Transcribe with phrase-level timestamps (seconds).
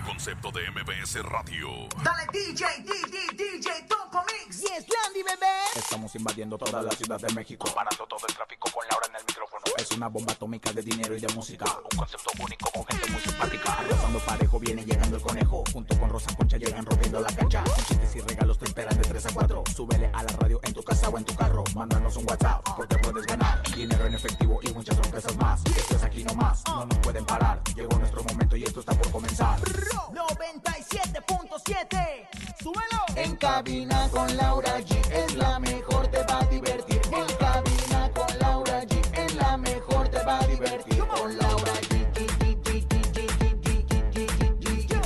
[0.00, 1.68] Un concepto de MBS Radio.
[2.02, 4.60] Dale DJ, DJ, DJ, Topo Mix.
[4.60, 5.46] Yes, Landy, bebé.
[5.76, 9.22] Estamos invadiendo toda la ciudad de México, parando todo el tráfico con Laura en el
[9.26, 9.62] micrófono.
[9.76, 11.66] Es una bomba atómica de dinero y de música.
[11.92, 13.76] Un concepto único con gente muy simpática.
[13.88, 15.64] Rozando parejo viene llegando el conejo.
[15.70, 17.62] Junto con Rosa Concha llegan rompiendo la cancha.
[17.64, 19.64] Con chistes y regalos te esperan de 3 a 4.
[19.74, 21.62] Súbele a la radio en tu casa o en tu carro.
[21.74, 23.62] Mándanos un WhatsApp porque puedes ganar.
[23.74, 25.62] Dinero en efectivo y muchas sorpresas más.
[25.66, 27.62] Esto es aquí nomás, no nos pueden parar.
[27.74, 29.58] Llegó nuestro momento y esto está por comenzar.
[29.90, 32.28] 97.7.
[32.62, 33.00] Súbelo.
[33.16, 37.00] En cabina con Laura G es la mejor, te va a divertir.
[37.12, 40.98] En cabina con Laura G es la mejor, te va a divertir.
[41.06, 41.90] Con Laura G.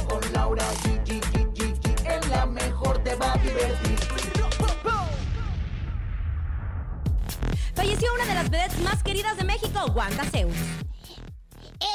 [0.08, 0.86] Con Laura G.
[2.06, 3.98] Es la mejor, te va a divertir.
[7.74, 10.54] Falleció una de las vedettes más queridas de México, Wanda Zeus.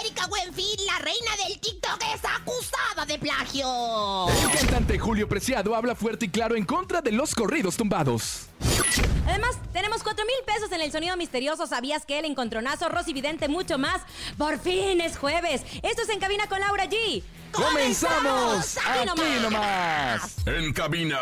[0.02, 4.28] Erika Buenfil la reina del TikTok, es acusada de plagio.
[4.30, 8.48] El cantante Julio Preciado habla fuerte y claro en contra de los corridos tumbados.
[9.28, 11.68] Además, tenemos 4 mil pesos en el sonido misterioso.
[11.68, 14.02] ¿Sabías que el encontronazo, Rosy Vidente, mucho más?
[14.38, 15.64] Por fin es jueves.
[15.84, 17.22] Esto es En Cabina con Laura G.
[17.52, 18.78] ¡Comenzamos!
[18.78, 20.36] Aquí nomás.
[20.46, 21.20] En cabina,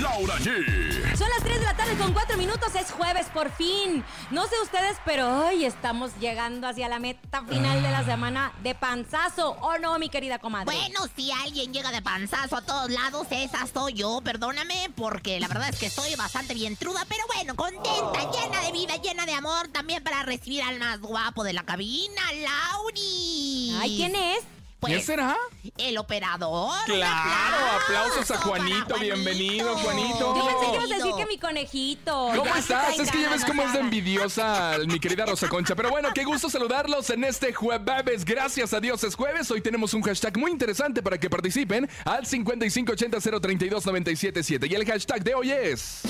[0.00, 1.16] Laura G.
[1.16, 2.74] Son las 3 de la tarde con 4 minutos.
[2.74, 4.04] Es jueves, por fin.
[4.30, 8.74] No sé ustedes, pero hoy estamos llegando hacia la meta final de la semana de
[8.74, 9.50] panzazo.
[9.60, 10.74] ¿O no, mi querida comadre?
[10.74, 14.20] Bueno, si alguien llega de panzazo a todos lados, esa soy yo.
[14.22, 18.72] Perdóname, porque la verdad es que estoy bastante bien truda, pero bueno, contenta, llena de
[18.72, 19.68] vida, llena de amor.
[19.68, 23.76] También para recibir al más guapo de la cabina, Lauri.
[23.80, 24.40] Ay, ¿quién es?
[24.84, 25.36] ¿Quién Pues, será?
[25.78, 26.72] el operador.
[26.86, 28.96] Claro, aplausos a Juanito.
[28.98, 30.34] Bienvenido, Juanito.
[30.36, 32.30] Yo pensé que ibas a decir que mi conejito.
[32.34, 32.98] ¿Cómo estás?
[32.98, 35.76] Es que ya ves cómo es de envidiosa mi querida Rosa Concha.
[35.76, 38.24] Pero bueno, qué gusto saludarlos en este jueves.
[38.24, 39.48] Gracias a Dios es jueves.
[39.52, 44.68] Hoy tenemos un hashtag muy interesante para que participen al 5580-032-977.
[44.68, 46.00] Y el hashtag de hoy es...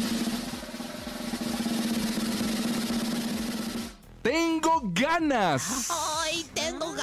[4.23, 5.89] Tengo ganas.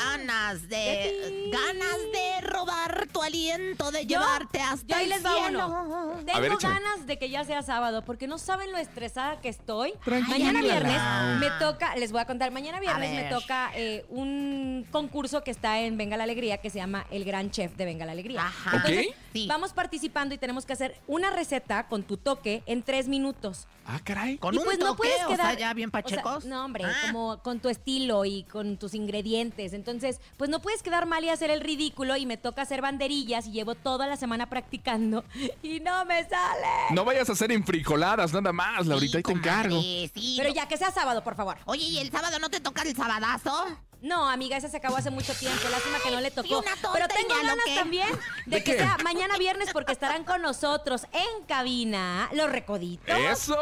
[0.03, 1.49] Ganas de.
[1.51, 5.67] Ganas de robar tu aliento, de Yo- llevarte hasta yo ahí el les va cielo.
[5.67, 6.15] uno.
[6.25, 9.93] Tengo ver, ganas de que ya sea sábado, porque no saben lo estresada que estoy.
[10.03, 11.01] Tranquila, mañana viernes
[11.39, 15.79] me toca, les voy a contar, mañana viernes me toca eh, un concurso que está
[15.79, 18.41] en Venga la Alegría que se llama El Gran Chef de Venga la Alegría.
[18.41, 18.71] Ajá.
[18.77, 19.07] Entonces.
[19.33, 19.45] Sí.
[19.47, 23.67] vamos participando y tenemos que hacer una receta con tu toque en tres minutos.
[23.85, 24.37] Ah, caray.
[24.37, 26.45] Con y un pues no toque, o sea, ya bien o sea, pachecos.
[26.45, 26.93] no, hombre, Ah.
[27.07, 29.73] como con tu estilo y con tus ingredientes.
[29.73, 32.15] Entonces, pues no puedes quedar mal y hacer el ridículo.
[32.17, 35.23] Y me toca hacer banderillas y llevo toda la semana practicando
[35.63, 36.67] y no me sale.
[36.91, 39.81] No vayas a hacer infrijoladas nada más, Laurita, ahí te encargo.
[39.81, 40.55] sí, Pero no.
[40.55, 41.57] ya que sea sábado, por favor.
[41.65, 43.65] Oye, ¿y el sábado no te toca el sabadazo?
[44.01, 45.67] No, amiga, ese se acabó hace mucho tiempo.
[45.69, 46.59] Lástima que no le tocó.
[46.59, 48.07] una tonta Pero tengo ganas también
[48.45, 48.77] de, ¿De que qué?
[48.77, 53.17] sea mañana viernes porque estarán con nosotros en cabina los recoditos.
[53.17, 53.57] ¡Eso!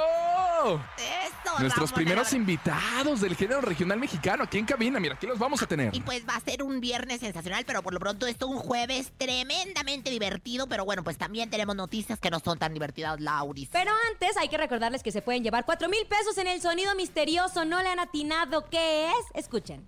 [0.98, 5.00] Eso, Nuestros primeros invitados del género regional mexicano aquí en cabina.
[5.00, 5.96] Mira, aquí los vamos a tener.
[5.96, 9.12] Y pues va a ser un viernes sensacional, pero por lo pronto esto un jueves
[9.18, 10.68] tremendamente divertido.
[10.68, 13.70] Pero bueno, pues también tenemos noticias que no son tan divertidas, Lauris.
[13.72, 16.94] Pero antes hay que recordarles que se pueden llevar 4 mil pesos en el sonido
[16.96, 17.66] misterioso.
[17.66, 19.26] No le han atinado qué es.
[19.34, 19.88] Escuchen.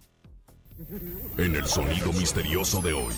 [1.38, 3.14] En el sonido misterioso de hoy.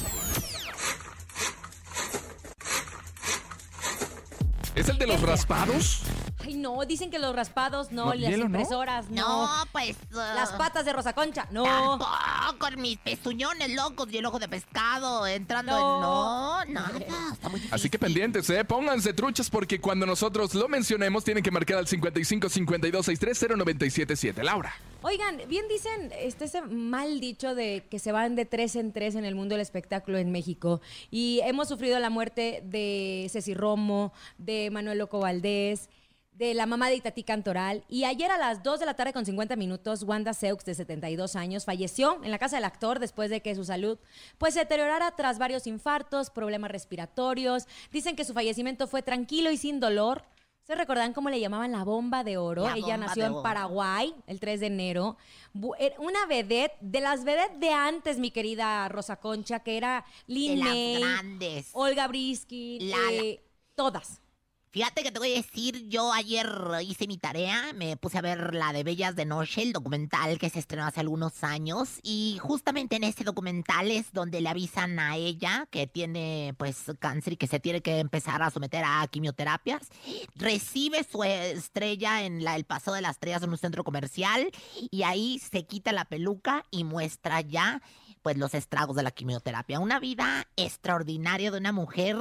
[4.73, 6.01] ¿Es el de los raspados?
[6.43, 9.47] Ay, no, dicen que los raspados no, No, y las impresoras no.
[9.47, 9.95] No, pues.
[10.11, 11.63] uh, Las patas de Rosa Concha, no.
[11.63, 12.07] Tampoco,
[12.59, 16.61] con mis pezuñones locos y el ojo de pescado entrando No.
[16.63, 16.73] en.
[16.73, 16.99] No, nada.
[17.33, 17.73] Está muy difícil.
[17.73, 18.63] Así que pendientes, ¿eh?
[18.65, 24.43] Pónganse truchas porque cuando nosotros lo mencionemos tienen que marcar al 55 52 63 0977.
[24.43, 24.73] Laura.
[25.03, 29.15] Oigan, bien dicen este ese mal dicho de que se van de tres en tres
[29.15, 30.79] en el mundo del espectáculo en México.
[31.09, 35.89] Y hemos sufrido la muerte de Ceci Romo, de Manuel Loco Valdés,
[36.41, 37.83] de la mamá de Itatí Cantoral.
[37.87, 41.35] Y ayer a las 2 de la tarde con 50 minutos, Wanda Seux, de 72
[41.35, 43.99] años, falleció en la casa del actor después de que su salud
[44.39, 47.67] pues se deteriorara tras varios infartos, problemas respiratorios.
[47.91, 50.23] Dicen que su fallecimiento fue tranquilo y sin dolor.
[50.63, 52.63] ¿Se recordan cómo le llamaban la bomba de oro?
[52.63, 53.43] La Ella nació en.
[53.43, 55.17] Paraguay el 3 de enero.
[55.53, 61.69] Una vedette, de las vedettes de antes, mi querida Rosa Concha, que era grandes.
[61.73, 63.43] Olga Brisky, eh,
[63.75, 64.21] todas.
[64.71, 66.47] Fíjate que te voy a decir, yo ayer
[66.87, 70.49] hice mi tarea, me puse a ver la de Bellas de Noche, el documental que
[70.49, 75.17] se estrenó hace algunos años, y justamente en ese documental es donde le avisan a
[75.17, 79.89] ella que tiene pues cáncer y que se tiene que empezar a someter a quimioterapias.
[80.35, 84.49] Recibe su estrella en la, el Paso de las Estrellas en un centro comercial
[84.89, 87.81] y ahí se quita la peluca y muestra ya
[88.21, 89.79] pues los estragos de la quimioterapia.
[89.79, 92.17] Una vida extraordinaria de una mujer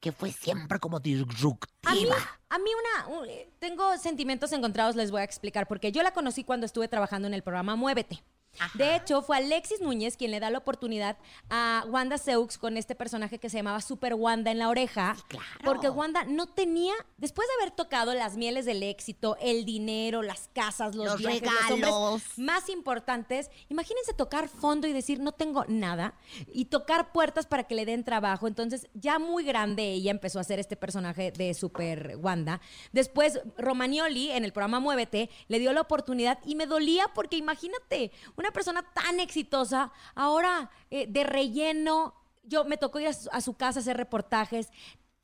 [0.00, 1.70] que fue siempre como disruptiva.
[1.90, 2.06] A mí,
[2.50, 6.12] a mí una, un- eh, tengo sentimientos encontrados, les voy a explicar, porque yo la
[6.12, 8.22] conocí cuando estuve trabajando en el programa Muévete.
[8.74, 11.16] De hecho, fue Alexis Núñez quien le da la oportunidad
[11.50, 15.16] a Wanda Seux con este personaje que se llamaba Super Wanda en la oreja.
[15.28, 15.46] claro.
[15.64, 20.48] Porque Wanda no tenía, después de haber tocado las mieles del éxito, el dinero, las
[20.52, 21.92] casas, los, Los viajes, los regalos.
[21.92, 26.14] hombres más importantes, imagínense tocar fondo y decir no tengo nada
[26.52, 28.46] y tocar puertas para que le den trabajo.
[28.46, 32.60] Entonces, ya muy grande ella empezó a hacer este personaje de Super Wanda.
[32.92, 38.12] Después, Romagnoli en el programa Muévete le dio la oportunidad y me dolía porque imagínate,
[38.36, 42.14] una persona tan exitosa, ahora eh, de relleno.
[42.44, 44.68] Yo me tocó ir a su, a su casa a hacer reportajes.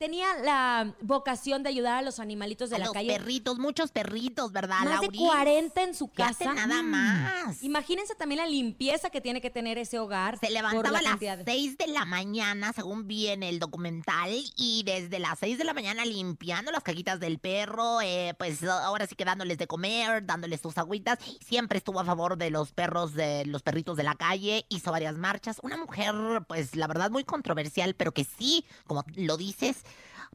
[0.01, 3.13] Tenía la vocación de ayudar a los animalitos de a la los calle.
[3.13, 5.21] perritos, muchos perritos, ¿verdad, Más de Lauris?
[5.21, 6.55] 40 en su Fíjate casa.
[6.55, 6.85] nada Mm.
[6.89, 7.61] más.
[7.61, 10.39] Imagínense también la limpieza que tiene que tener ese hogar.
[10.39, 13.59] Se levantaba la a las cantidad de- 6 de la mañana, según vi en el
[13.59, 18.63] documental, y desde las 6 de la mañana limpiando las cajitas del perro, eh, pues
[18.63, 21.19] ahora sí que dándoles de comer, dándoles sus agüitas.
[21.45, 25.15] Siempre estuvo a favor de los perros, de los perritos de la calle, hizo varias
[25.19, 25.57] marchas.
[25.61, 26.15] Una mujer,
[26.47, 29.83] pues la verdad, muy controversial, pero que sí, como lo dices,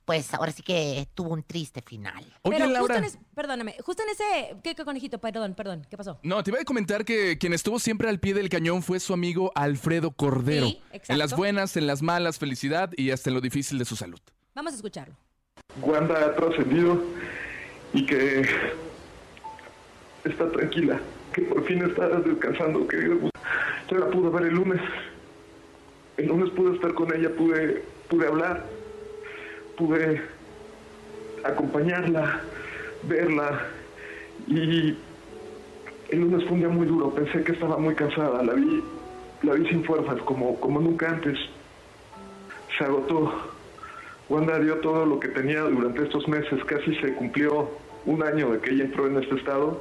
[0.05, 2.25] pues ahora sí que tuvo un triste final.
[2.43, 2.79] Oye, Pero Laura.
[2.81, 5.19] justo en ese, perdóname, justo en ese, ¿qué, qué conejito?
[5.19, 6.21] Perdón, perdón, ¿qué pasó?
[6.23, 9.13] No, te iba a comentar que quien estuvo siempre al pie del cañón fue su
[9.13, 10.67] amigo Alfredo Cordero.
[10.69, 11.13] Sí, exacto.
[11.13, 14.21] en las buenas, en las malas, felicidad y hasta en lo difícil de su salud.
[14.55, 15.15] Vamos a escucharlo.
[15.83, 17.03] Wanda ha trascendido
[17.93, 18.49] y que
[20.25, 21.01] está tranquila,
[21.33, 22.97] que por fin está descansando, que
[23.91, 24.81] ya la pude ver el lunes.
[26.17, 28.65] El lunes pude estar con ella, pude, pude hablar,
[29.77, 30.23] pude
[31.45, 32.41] acompañarla,
[33.05, 33.67] verla
[34.47, 34.97] y
[36.11, 38.83] el lunes fue un día muy duro, pensé que estaba muy cansada, la vi,
[39.43, 41.39] la vi sin fuerzas, como, como nunca antes.
[42.79, 43.33] Se agotó.
[44.29, 47.71] Wanda dio todo lo que tenía durante estos meses, casi se cumplió
[48.07, 49.81] un año de que ella entró en este estado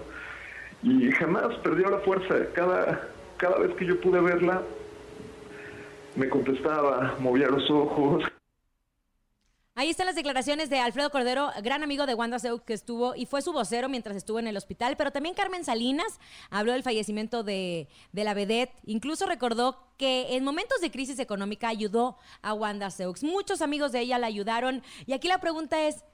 [0.84, 2.36] y jamás perdió la fuerza.
[2.54, 4.62] Cada, cada vez que yo pude verla,
[6.16, 8.24] me contestaba, movía los ojos,
[9.78, 13.26] Ahí están las declaraciones de Alfredo Cordero, gran amigo de Wanda Seux, que estuvo y
[13.26, 14.96] fue su vocero mientras estuvo en el hospital.
[14.96, 16.18] Pero también Carmen Salinas
[16.50, 18.74] habló del fallecimiento de, de la vedette.
[18.86, 23.22] Incluso recordó que en momentos de crisis económica ayudó a Wanda Seux.
[23.22, 24.82] Muchos amigos de ella la ayudaron.
[25.08, 26.06] Y aquí la pregunta es,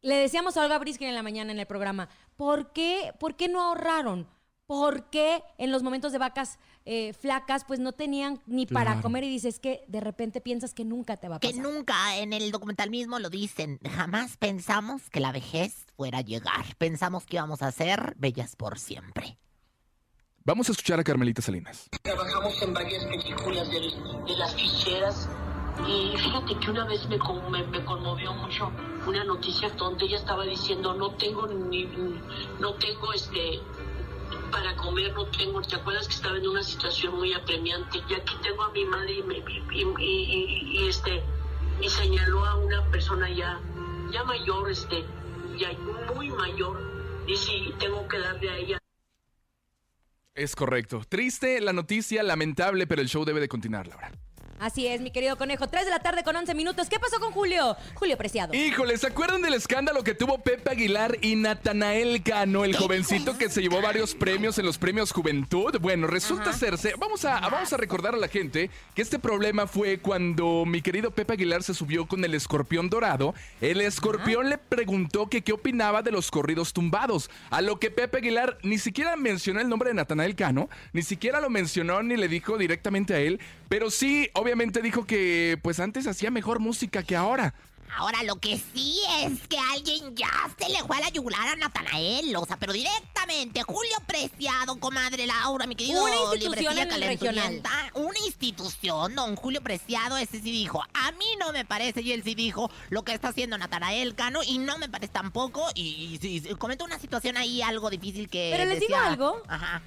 [0.00, 3.46] le decíamos a Olga Briskin en la mañana en el programa, ¿por qué, por qué
[3.46, 4.26] no ahorraron?
[4.66, 9.02] ¿Por qué en los momentos de vacas eh, flacas pues no tenían ni para Claro.
[9.02, 11.62] comer y dices que de repente piensas que nunca te va a Que pasar?
[11.62, 16.64] nunca, en el documental mismo lo dicen, jamás pensamos que la vejez fuera a llegar.
[16.78, 19.38] Pensamos que íbamos a ser bellas por siempre.
[20.44, 21.88] Vamos a escuchar a Carmelita Salinas.
[22.02, 25.28] Trabajamos en varias películas de, de las ficheras
[25.86, 27.18] y fíjate que una vez me,
[27.50, 28.72] me, me conmovió mucho
[29.06, 31.84] una noticia donde ella estaba diciendo no tengo ni
[32.58, 33.60] no tengo este
[34.50, 38.34] para comer no tengo te acuerdas que estaba en una situación muy apremiante y aquí
[38.42, 41.22] tengo a mi madre y, me- y- y- este
[41.80, 43.60] y señaló a una persona ya
[44.10, 45.04] ya mayor este
[45.58, 45.70] ya
[46.14, 46.80] muy mayor
[47.26, 48.78] y sí tengo que darle a ella
[50.34, 51.02] Es correcto.
[51.08, 54.12] Triste la noticia, lamentable, pero el show debe de continuar, Laura.
[54.60, 55.68] Así es, mi querido conejo.
[55.68, 56.88] 3 de la tarde con 11 minutos.
[56.88, 57.76] ¿Qué pasó con Julio?
[57.94, 58.54] Julio Preciado.
[58.54, 63.48] Híjole, ¿se acuerdan del escándalo que tuvo Pepe Aguilar y Natanael Cano, el jovencito que
[63.48, 65.78] se llevó varios premios en los premios Juventud?
[65.80, 66.94] Bueno, resulta serse.
[66.98, 71.10] Vamos a, vamos a recordar a la gente que este problema fue cuando mi querido
[71.10, 73.34] Pepe Aguilar se subió con el escorpión dorado.
[73.60, 77.30] El escorpión le preguntó que qué opinaba de los corridos tumbados.
[77.50, 81.40] A lo que Pepe Aguilar ni siquiera mencionó el nombre de Natanael Cano, ni siquiera
[81.40, 86.06] lo mencionó ni le dijo directamente a él, pero sí, obviamente dijo que pues antes
[86.06, 87.54] hacía mejor música que ahora.
[87.96, 91.56] Ahora, lo que sí es que alguien ya se le fue a la yugular a
[91.56, 93.62] Natanael, o sea, pero directamente.
[93.62, 97.62] Julio Preciado, comadre Laura, mi querido Una institución en el regional.
[97.94, 100.82] Una institución, don Julio Preciado, ese sí dijo.
[100.92, 104.40] A mí no me parece, y él sí dijo lo que está haciendo Natanael Cano,
[104.46, 105.66] y no me parece tampoco.
[105.74, 108.50] Y, y sí, sí, comentó una situación ahí algo difícil que.
[108.52, 109.42] Pero les digo decía- algo.
[109.48, 109.82] Ajá.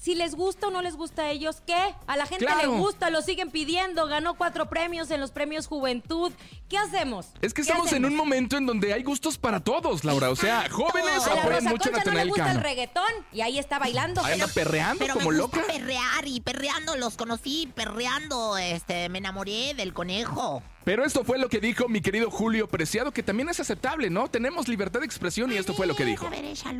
[0.00, 1.94] Si les gusta o no les gusta a ellos, ¿qué?
[2.06, 2.60] A la gente Claro.
[2.62, 4.06] le gusta, lo siguen pidiendo.
[4.06, 6.32] Ganó cuatro premios en los premios Juventud.
[6.70, 7.26] ¿Qué hacemos?
[7.42, 10.30] Es que ¿Qué estamos en un momento en donde hay gustos para todos, Laura.
[10.30, 13.42] O sea, jóvenes A la apoyan Rosa mucho a no le gusta el reggaetón y
[13.42, 14.24] ahí está bailando.
[14.24, 15.70] Ahí anda perreando Pero como me gusta loca.
[15.70, 20.62] perrear y perreando los conocí, perreando, este, me enamoré del conejo.
[20.84, 24.28] Pero esto fue lo que dijo mi querido Julio Preciado, que también es aceptable, ¿no?
[24.28, 26.26] Tenemos libertad de expresión y esto fue lo que dijo.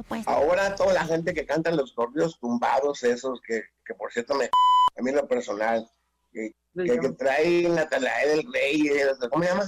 [0.09, 0.27] Pues.
[0.27, 4.45] Ahora toda la gente que canta los corridos tumbados, esos que, que por cierto me
[4.97, 5.89] a mí en lo personal,
[6.33, 9.65] que, que, que trae Natanael el Rey, eh, ¿cómo se llama?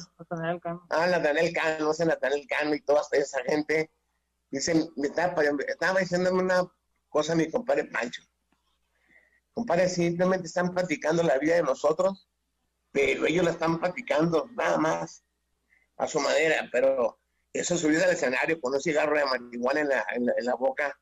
[0.91, 3.91] Ah, Natanael Cano, ese Natanael Cano y toda esa gente.
[4.51, 6.71] Dicen, me estaba, estaba diciéndome una
[7.09, 8.23] cosa mi compadre Pancho.
[9.55, 12.29] Compadre, simplemente están platicando la vida de nosotros,
[12.91, 15.25] pero ellos la están platicando nada más
[15.97, 17.19] a su manera, pero
[17.53, 20.55] eso subir al escenario con un cigarro de marihuana en la, en la, en la
[20.55, 20.99] boca,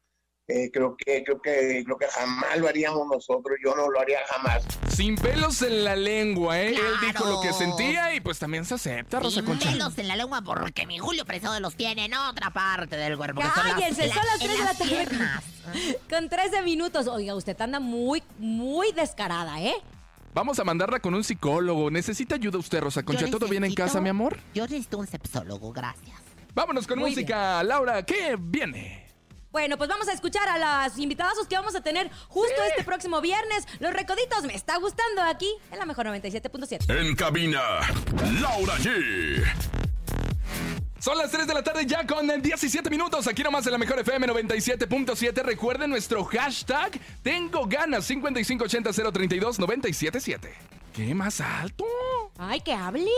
[0.49, 4.19] eh, creo que creo que creo que jamás lo haríamos nosotros, yo no lo haría
[4.29, 4.65] jamás.
[4.89, 6.71] Sin pelos en la lengua, ¿eh?
[6.75, 9.71] Él dijo lo que sentía y pues también se acepta, Rosa Sin Concha.
[9.71, 13.41] pelos en la lengua porque mi Julio Preciado los tiene en otra parte del cuerpo.
[13.41, 15.99] que son las- Cállense, en son las en 3 de la tarde.
[16.11, 17.07] Con 13 minutos.
[17.07, 19.75] Oiga, usted anda muy, muy descarada, ¿eh?
[20.35, 21.91] Vamos a mandarla con un psicólogo.
[21.91, 23.29] ¿Necesita ayuda usted, Rosa Concha?
[23.31, 24.39] ¿Todo bien en casa, mi amor?
[24.55, 26.17] Yo necesito un sepsólogo, gracias.
[26.55, 27.63] Vámonos con Muy música.
[27.63, 29.10] Laura, ¿qué viene?
[29.53, 33.21] Bueno, pues vamos a escuchar a las invitadas que vamos a tener justo este próximo
[33.21, 33.67] viernes.
[33.81, 36.89] Los recoditos me está gustando aquí en la mejor 97.7.
[36.89, 37.61] En cabina,
[38.41, 39.43] Laura G.
[41.01, 43.27] Son las 3 de la tarde ya con 17 minutos.
[43.27, 45.43] Aquí nomás en la mejor FM 97.7.
[45.43, 50.51] Recuerden nuestro hashtag Tengo ganas 5580-032-977.
[50.95, 51.87] ¿Qué más alto?
[52.37, 53.09] ¡Ay, que hable!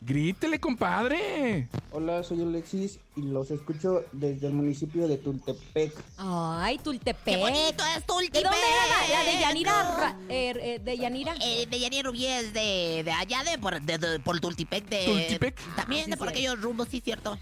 [0.00, 1.66] Grítele, compadre.
[1.90, 5.92] Hola, soy Alexis y los escucho desde el municipio de Tultepec.
[6.18, 7.24] ¡Ay, Tultepec!
[7.24, 8.32] ¡Qué bonito es Tultepec!
[8.32, 9.96] ¿De dónde era la, la de Yanira?
[9.96, 11.34] Ra- eh, eh, ¿De Yanira?
[11.42, 14.88] Eh, de Yanir Rubí es de, de allá, de por, de, de- por Tultepec.
[14.88, 15.74] De, ¿Tultepec?
[15.74, 17.36] También de por aquellos rumbos, sí, cierto.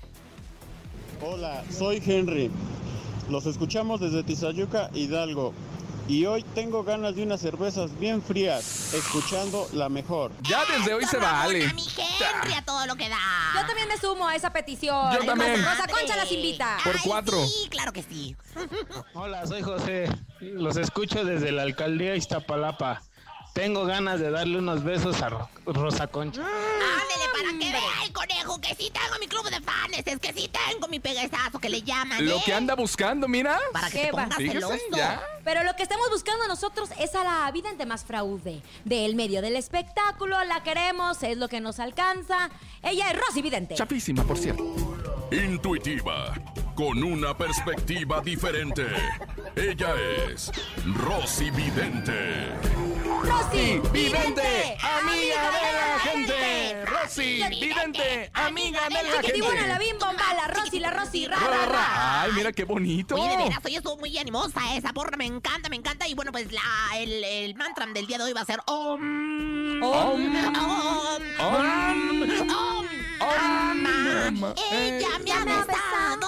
[1.22, 2.50] Hola, soy Henry.
[3.28, 5.52] Los escuchamos desde Tizayuca, Hidalgo.
[6.08, 10.30] Y hoy tengo ganas de unas cervezas bien frías, escuchando la mejor.
[10.42, 11.72] Ya desde hoy se vale.
[11.72, 13.18] mi Henry, a todo lo que da.
[13.54, 15.12] Yo también me sumo a esa petición.
[15.12, 15.64] Yo también.
[15.64, 15.86] Rosa.
[15.88, 16.78] Concha las invita.
[16.84, 17.44] Por Ay, cuatro.
[17.44, 18.36] Sí, claro que sí.
[19.14, 20.08] Hola, soy José.
[20.40, 23.02] Los escucho desde la alcaldía Iztapalapa.
[23.56, 26.42] Tengo ganas de darle unos besos a Ro- Rosa Concha.
[26.42, 30.32] Ándele para que vea el conejo que sí tengo mi club de fans, es que
[30.34, 32.22] sí tengo mi pegasazo que le llaman.
[32.26, 32.42] Lo ¿eh?
[32.44, 33.58] que anda buscando, mira.
[33.72, 34.74] Para que Qué te pongas celoso.
[35.42, 38.60] Pero lo que estamos buscando nosotros es a la vidente más fraude.
[38.84, 42.50] Del medio del espectáculo, la queremos, es lo que nos alcanza.
[42.82, 43.74] Ella es Rosy Vidente.
[43.74, 44.62] Chapísima, por cierto.
[45.32, 46.34] Intuitiva,
[46.76, 48.86] con una perspectiva diferente.
[49.56, 49.94] Ella
[50.28, 50.52] es
[50.94, 52.52] Rosy Vidente.
[53.22, 56.84] Rosy Vidente, amiga de la gente.
[56.84, 59.84] Rosy Vidente, amiga de la Chiquitibuna, la gente.
[59.86, 61.66] bim bomba, la Rosy, la Rosy, ra, ra.
[61.66, 62.22] ra.
[62.22, 63.14] Ay, mira qué bonito.
[63.14, 66.06] Oye, de veras, hoy estuvo muy animosa esa porra, me encanta, me encanta.
[66.06, 66.60] Y bueno, pues la,
[66.98, 69.82] el, el mantra del día de hoy va a ser Om.
[69.82, 69.82] Om.
[69.82, 70.36] Om.
[71.40, 72.22] Om.
[72.50, 72.95] Om.
[73.20, 74.44] Om.
[74.72, 76.26] Ella me ha besado,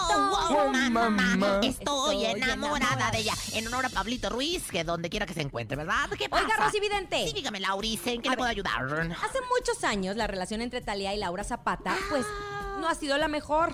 [0.50, 1.11] Oh, oh, mamá.
[1.11, 1.61] mamá.
[1.62, 3.11] Estoy enamorada enamorada.
[3.11, 3.35] de ella.
[3.52, 6.09] En honor a Pablito Ruiz, que donde quiera que se encuentre, ¿verdad?
[6.16, 6.45] ¿Qué pasa?
[6.45, 7.26] Oiga, Rosy Vidente.
[7.26, 8.38] Sí, dígame, Laurice, ¿en qué A le ver.
[8.38, 8.83] puedo ayudar?
[9.23, 12.25] Hace muchos años la relación entre Talía y Laura Zapata, pues
[12.78, 13.73] no ha sido la mejor.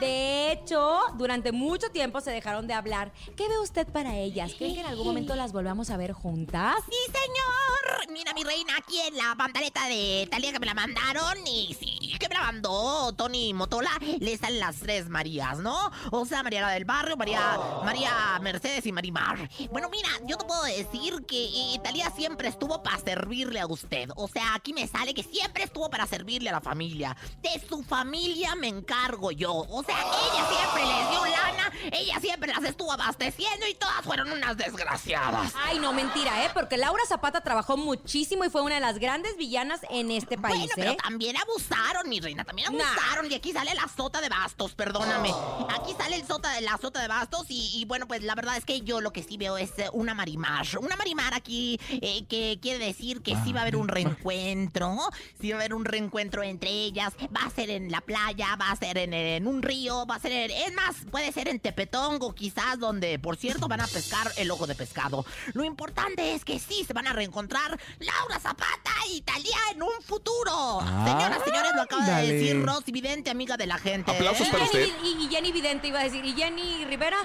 [0.00, 3.12] De hecho, durante mucho tiempo se dejaron de hablar.
[3.36, 4.52] ¿Qué ve usted para ellas?
[4.56, 6.76] ¿Cree que en algún momento las volvamos a ver juntas?
[6.88, 8.12] Sí, señor.
[8.12, 11.46] Mira, mi reina, aquí en la pantaleta de Talía que me la mandaron.
[11.46, 13.90] Y sí, que me la mandó Tony Motola.
[14.20, 15.90] Le salen las tres Marías, ¿no?
[16.10, 19.48] O sea, María la del Barrio, María, María Mercedes y Marimar.
[19.70, 24.10] Bueno, mira, yo te puedo decir que eh, Talía siempre estuvo para servirle a usted.
[24.16, 27.16] O sea, aquí me sale que siempre estuvo para servirle a la familia.
[27.42, 28.13] De su familia
[28.56, 29.52] me encargo yo.
[29.52, 34.30] O sea, ella siempre les dio lana, ella siempre las estuvo abasteciendo y todas fueron
[34.30, 35.52] unas desgraciadas.
[35.64, 36.50] Ay, no, mentira, ¿eh?
[36.54, 40.58] Porque Laura Zapata trabajó muchísimo y fue una de las grandes villanas en este país,
[40.58, 40.96] Bueno, pero ¿eh?
[41.02, 42.84] también abusaron, mi reina, también Nah.
[42.84, 43.30] abusaron.
[43.30, 45.30] Y aquí sale la sota de bastos, perdóname.
[45.70, 48.56] Aquí sale el sota de la sota de bastos y, y, bueno, pues la verdad
[48.56, 50.66] es que yo lo que sí veo es eh, una marimar.
[50.80, 54.96] Una marimar aquí eh, que quiere decir que sí va a haber un reencuentro.
[55.40, 57.12] Sí va a haber un reencuentro entre ellas.
[57.36, 60.20] Va a ser en la playa, va a ser en, en un río, va a
[60.20, 60.32] ser...
[60.32, 64.50] En, es más, puede ser en Tepetongo quizás, donde por cierto van a pescar el
[64.50, 65.24] ojo de pescado.
[65.52, 70.02] Lo importante es que sí se van a reencontrar Laura Zapata y Talía en un
[70.02, 70.80] futuro.
[70.80, 74.10] Señoras, señores, lo acaba de decir Rosy Vidente, amiga de la gente.
[74.10, 74.50] Aplausos ¿eh?
[74.50, 74.88] para usted.
[75.02, 77.18] Y, y Jenny Vidente iba a decir, ¿y Jenny Rivera?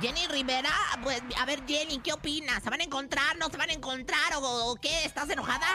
[0.00, 0.70] Jenny Rivera,
[1.02, 2.62] pues a ver Jenny, ¿qué opinas?
[2.62, 3.36] ¿Se van a encontrar?
[3.38, 4.34] ¿No se van a encontrar?
[4.40, 5.04] ¿O, o qué?
[5.04, 5.66] ¿Estás enojada?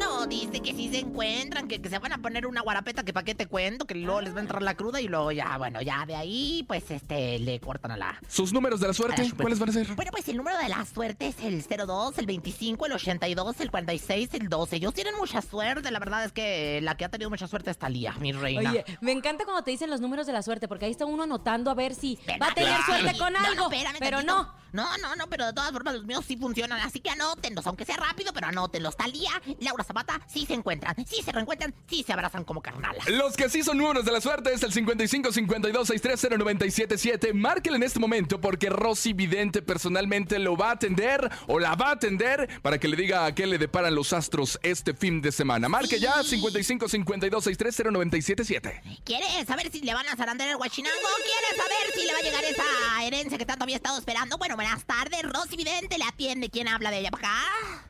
[0.00, 3.12] No, dice que sí se encuentran, que, que se van a poner una guarapeta que
[3.12, 5.58] para qué te cuento, que luego les va a entrar la cruda y luego ya,
[5.58, 8.18] bueno, ya de ahí, pues este, le cortan a la...
[8.26, 9.30] ¿Sus números de la suerte?
[9.36, 9.86] ¿Cuáles van a ser?
[9.94, 13.70] Bueno, pues el número de la suerte es el 02, el 25, el 82, el
[13.70, 14.76] 46, el 12.
[14.76, 17.76] Ellos tienen mucha suerte, la verdad es que la que ha tenido mucha suerte es
[17.78, 18.70] Talía, mi reina.
[18.70, 21.24] Oye, me encanta cuando te dicen los números de la suerte, porque ahí está uno
[21.24, 22.84] anotando a ver si va a tener Claro.
[23.02, 23.68] suerte con No, no, algo.
[23.74, 24.36] Espérame pero tantito.
[24.36, 24.63] no.
[24.74, 27.84] No, no, no, pero de todas formas los míos sí funcionan, así que anótenlos, aunque
[27.84, 28.96] sea rápido, pero anótenlos.
[28.96, 33.08] Talía, Laura Zapata, sí se encuentran, sí se reencuentran, sí se abrazan como carnalas.
[33.08, 37.32] Los que sí son números de la suerte es el 55 52 630 977.
[37.34, 41.90] Márquenle en este momento porque Rosy Vidente personalmente lo va a atender o la va
[41.90, 45.30] a atender para que le diga a qué le deparan los astros este fin de
[45.30, 45.68] semana.
[45.68, 48.82] Marque ya 55 52 630 977.
[49.04, 50.96] ¿Quieres saber si le van a zarandear el guachinango?
[50.98, 54.36] ¿Quieres saber si le va a llegar esa herencia que tanto había estado esperando?
[54.36, 56.48] Bueno, buenas tardes, Rosy Vidente le atiende.
[56.48, 57.83] ¿Quién habla de ella para acá?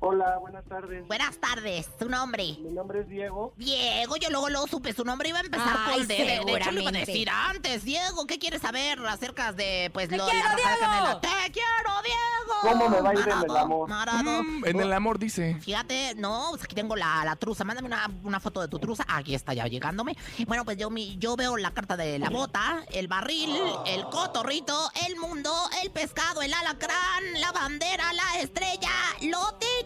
[0.00, 1.06] Hola, buenas tardes.
[1.08, 2.56] Buenas tardes, su nombre.
[2.60, 3.52] Mi nombre es Diego.
[3.56, 6.14] Diego, yo luego lo supe su nombre, iba a empezar Ay, por D.
[6.14, 10.08] De, de hecho, le iba a decir antes, Diego, ¿qué quieres saber acerca de, pues,
[10.08, 10.80] ¡Te lo quiero, la raja de Diego!
[10.80, 11.20] canela?
[11.20, 12.54] ¡Te quiero, Diego!
[12.62, 13.88] ¿Cómo me va a ir en el amor?
[13.88, 14.42] marado.
[14.44, 15.56] Mm, en el amor dice.
[15.60, 17.64] Fíjate, no, pues aquí tengo la, la truza.
[17.64, 19.04] Mándame una, una foto de tu truza.
[19.08, 20.16] Aquí está ya llegándome.
[20.46, 23.50] Bueno, pues yo, mi, yo veo la carta de la bota, el barril,
[23.86, 25.52] el cotorrito, el mundo,
[25.82, 28.90] el pescado, el alacrán, la bandera, la estrella,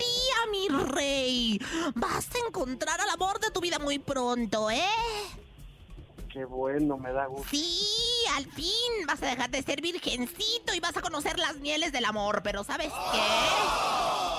[0.03, 1.61] lotería, mi rey.
[1.95, 5.42] Vas a encontrar al amor de tu vida muy pronto, ¿eh?
[6.33, 7.47] Qué bueno, me da gusto.
[7.51, 11.93] Sí, al fin vas a dejar de ser virgencito y vas a conocer las mieles
[11.93, 12.41] del amor.
[12.43, 13.19] Pero ¿sabes qué?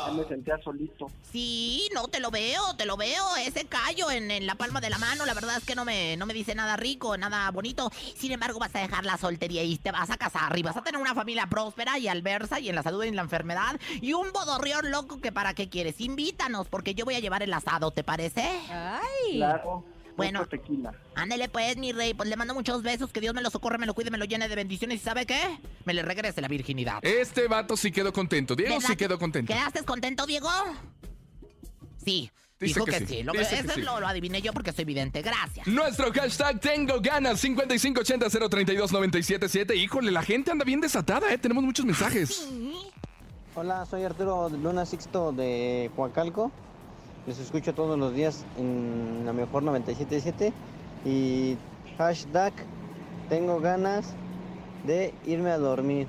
[0.08, 1.08] Ya me sentía solito.
[1.32, 3.24] Sí, no, te lo veo, te lo veo.
[3.38, 6.18] Ese callo en, en la palma de la mano, la verdad es que no me,
[6.18, 7.92] no me dice nada rico, nada bonito.
[8.18, 10.82] Sin embargo, vas a dejar la soltería y te vas a casar y vas a
[10.82, 13.80] tener una familia próspera y alversa y en la salud y en la enfermedad.
[14.02, 16.02] Y un bodorrión loco que para qué quieres.
[16.02, 18.42] Invítanos, porque yo voy a llevar el asado, ¿te parece?
[18.72, 19.38] Ay.
[19.38, 19.86] Claro.
[20.16, 20.40] Bueno.
[20.40, 20.94] mucho tequila.
[21.16, 23.86] Ándele pues, mi rey, pues le mando muchos besos, que Dios me lo socorre, me
[23.86, 25.60] lo cuide, me lo llene de bendiciones y ¿sabe qué?
[25.86, 27.00] Me le regrese la virginidad.
[27.04, 28.56] Este vato sí quedó contento.
[28.56, 29.52] Diego ¿Verdad sí quedó contento.
[29.54, 30.50] ¿Quedaste contento, Diego?
[32.04, 32.30] Sí.
[32.60, 33.24] Dice dijo que que, sí, sí.
[33.24, 33.82] Lo, dice que eso sí.
[33.82, 35.22] lo, lo adiviné yo porque soy vidente.
[35.22, 35.68] Gracias.
[35.68, 39.76] Nuestro hashtag Tengo Ganas 5580 032 977.
[39.76, 41.38] Híjole, la gente anda bien desatada, ¿eh?
[41.38, 42.48] Tenemos muchos mensajes.
[43.56, 46.52] Hola, soy Arturo Luna Sixto de Coacalco.
[47.26, 50.52] Les escucho todos los días en la mejor 977
[51.06, 51.58] y
[51.98, 52.54] hashtag
[53.30, 54.14] tengo ganas
[54.86, 56.08] de irme a dormir.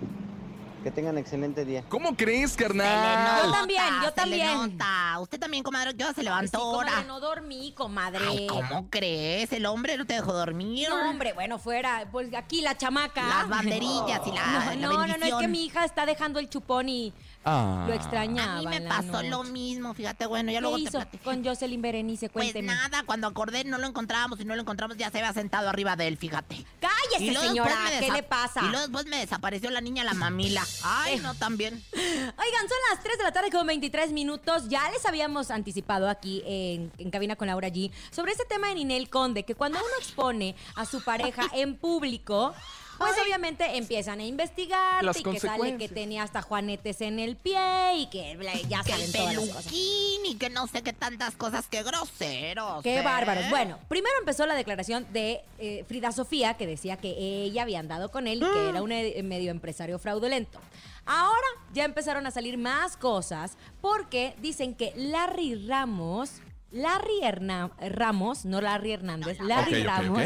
[0.82, 1.82] Que tengan excelente día.
[1.88, 3.46] ¿Cómo crees, carnal?
[3.46, 4.78] Yo también, yo también.
[5.18, 7.02] Usted también, comadre, yo se levantó ahora.
[7.04, 8.22] no dormí, comadre.
[8.28, 9.50] Ay, ¿cómo crees?
[9.54, 10.86] El hombre no te dejó dormir.
[10.90, 12.06] No, hombre, bueno, fuera.
[12.12, 13.26] Pues aquí la chamaca.
[13.26, 16.38] Las banderillas y la, No, la no, no, no, es que mi hija está dejando
[16.38, 17.84] el chupón y Ah.
[17.86, 18.58] lo extrañaba.
[18.58, 19.28] A mí me pasó noche.
[19.28, 21.24] lo mismo, fíjate, bueno, ya ¿Qué luego te hizo platico.
[21.24, 22.28] con Jocelyn Berenice?
[22.30, 22.68] Pues Cuénteme.
[22.74, 25.96] nada, cuando acordé no lo encontrábamos y no lo encontramos ya se había sentado arriba
[25.96, 26.64] de él, fíjate.
[26.80, 28.60] Cállese, señora, ¿qué le pasa?
[28.62, 30.64] Y luego después me desapareció la niña la mamila.
[30.82, 31.20] Ay, Eh.
[31.20, 31.82] no, también.
[31.92, 34.68] Oigan, son las 3 de la tarde con 23 minutos.
[34.68, 38.74] Ya les habíamos anticipado aquí en, en Cabina con Laura G sobre este tema de
[38.76, 42.54] Ninel Conde, que cuando uno expone a su pareja en público,
[42.98, 47.36] pues obviamente empiezan a investigar Las y que sale que tenía hasta juanetes en el
[47.36, 49.64] pie y que bla, ya Que saben el todas las cosas.
[49.64, 52.82] peluquín y que no sé qué tantas cosas, qué groseros.
[52.82, 53.02] Qué ¿eh?
[53.02, 53.48] bárbaros.
[53.50, 57.10] Bueno, primero empezó la declaración de eh, Frida Sofía, que decía que
[57.44, 60.60] ella había andado con él y que era un eh, medio empresario fraudulento.
[61.06, 66.30] Ahora ya empezaron a salir más cosas porque dicen que Larry Ramos,
[66.70, 70.22] Larry Herna- Ramos, no Larry Hernández, Larry Ok, ok, Ramos.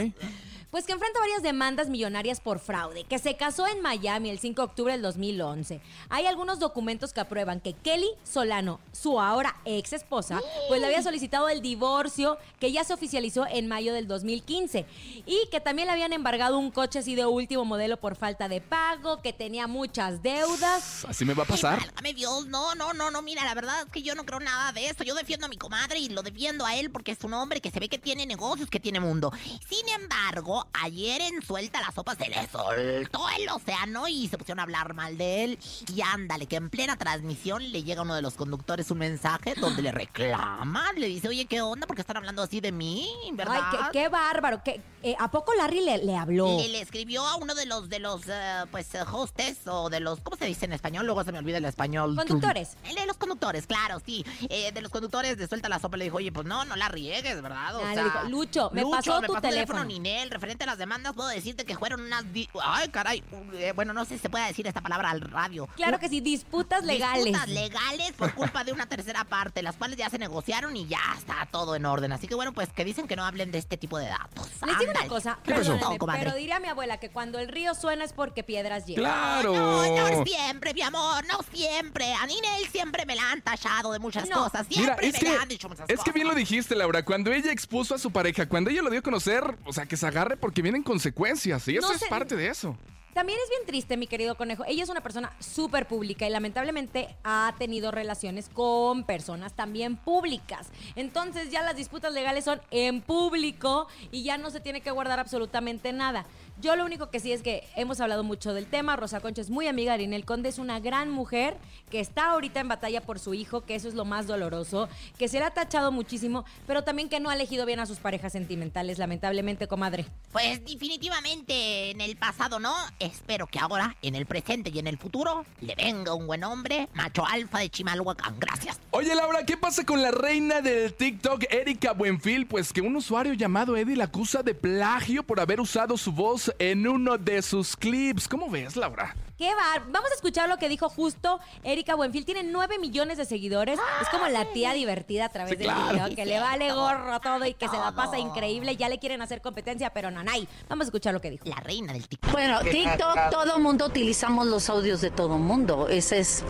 [0.70, 4.60] Pues que enfrenta varias demandas millonarias por fraude, que se casó en Miami el 5
[4.60, 5.80] de octubre del 2011.
[6.10, 11.02] Hay algunos documentos que aprueban que Kelly Solano, su ahora ex esposa, pues le había
[11.02, 14.84] solicitado el divorcio que ya se oficializó en mayo del 2015
[15.24, 18.60] y que también le habían embargado un coche así de último modelo por falta de
[18.60, 21.06] pago, que tenía muchas deudas.
[21.06, 21.78] Así me va a pasar.
[21.78, 24.70] Válgame Dios, no, no, no, no, mira, la verdad es que yo no creo nada
[24.72, 25.02] de esto.
[25.02, 27.70] Yo defiendo a mi comadre y lo defiendo a él porque es un hombre que
[27.70, 29.32] se ve que tiene negocios, que tiene mundo.
[29.66, 34.60] Sin embargo, ayer en Suelta la Sopa se le soltó el océano y se pusieron
[34.60, 35.58] a hablar mal de él.
[35.94, 39.54] Y ándale, que en plena transmisión le llega a uno de los conductores un mensaje
[39.54, 41.86] donde le reclama, le dice, oye, ¿qué onda?
[41.86, 43.60] Porque están hablando así de mí, ¿verdad?
[43.70, 44.62] Ay, qué, qué bárbaro.
[44.64, 46.56] ¿Qué- eh, ¿A poco Larry le, le habló?
[46.58, 50.00] Le, le escribió a uno de los, de los, eh, pues, eh, hostes o de
[50.00, 51.06] los, ¿cómo se dice en español?
[51.06, 52.16] Luego se me olvida el español.
[52.16, 52.76] Conductores.
[52.84, 54.24] El de los conductores, claro, sí.
[54.48, 56.88] Eh, de los conductores de Suelta la Sopa le dijo, oye, pues no, no la
[56.88, 57.76] riegues, ¿verdad?
[57.76, 59.84] O Ah, sea, dijo, Lucho, me pasó tu teléfono.
[59.84, 62.32] Ninel, referente a las demandas, puedo decirte que fueron unas...
[62.32, 63.22] di- Ay, caray,
[63.54, 65.68] eh, bueno, no sé si se puede decir esta palabra al radio.
[65.76, 67.24] Claro que sí, disputas legales.
[67.26, 71.00] Disputas legales por culpa de una tercera parte, las cuales ya se negociaron y ya
[71.18, 72.12] está todo en orden.
[72.12, 74.48] Así que bueno, pues que dicen que no hablen de este tipo de datos.
[74.66, 78.42] Les digo una cosa, pero diría mi abuela que cuando el río suena es porque
[78.42, 79.04] piedras llegan.
[79.04, 79.52] ¡Claro!
[79.54, 82.14] No, no siempre, mi amor, no siempre.
[82.14, 84.66] A Ninel siempre me la han tachado de muchas cosas.
[84.70, 86.04] Mira, Siempre es me que, la han dicho muchas es cosas.
[86.04, 87.04] que bien lo dijiste, Laura.
[87.04, 89.96] Cuando ella expuso a su pareja, cuando ella lo dio a conocer, o sea, que
[89.96, 91.66] se agarre porque vienen consecuencias.
[91.68, 92.76] Y eso No es parte de eso.
[93.18, 94.64] También es bien triste, mi querido conejo.
[94.64, 100.68] Ella es una persona súper pública y lamentablemente ha tenido relaciones con personas también públicas.
[100.94, 105.18] Entonces ya las disputas legales son en público y ya no se tiene que guardar
[105.18, 106.26] absolutamente nada.
[106.60, 108.96] Yo lo único que sí es que hemos hablado mucho del tema.
[108.96, 111.56] Rosa Concha es muy amiga de Inel Conde, es una gran mujer
[111.88, 115.28] que está ahorita en batalla por su hijo, que eso es lo más doloroso, que
[115.28, 118.32] se le ha tachado muchísimo, pero también que no ha elegido bien a sus parejas
[118.32, 120.06] sentimentales, lamentablemente, comadre.
[120.32, 122.74] Pues definitivamente en el pasado no.
[122.98, 126.88] Espero que ahora, en el presente y en el futuro, le venga un buen hombre,
[126.92, 128.34] macho alfa de Chimalhuacán.
[128.40, 128.80] Gracias.
[128.90, 132.46] Oye, Laura, ¿qué pasa con la reina del TikTok, Erika Buenfil?
[132.48, 136.47] Pues que un usuario llamado Eddie la acusa de plagio por haber usado su voz
[136.58, 138.28] en uno de sus clips.
[138.28, 139.14] ¿Cómo ves, Laura?
[139.36, 139.84] ¿Qué va?
[139.90, 142.24] Vamos a escuchar lo que dijo justo Erika Buenfil.
[142.24, 143.78] Tiene 9 millones de seguidores.
[144.02, 145.92] Es como la tía divertida a través Sí, del claro.
[145.92, 148.76] video, que le vale gorro todo y que se la pasa increíble.
[148.76, 150.48] Ya le quieren hacer competencia, pero no, nay.
[150.68, 151.44] Vamos a escuchar lo que dijo.
[151.44, 152.32] La reina del TikTok.
[152.32, 155.86] Bueno, TikTok, todo mundo utilizamos los audios de todo mundo.
[155.88, 156.42] Ese es,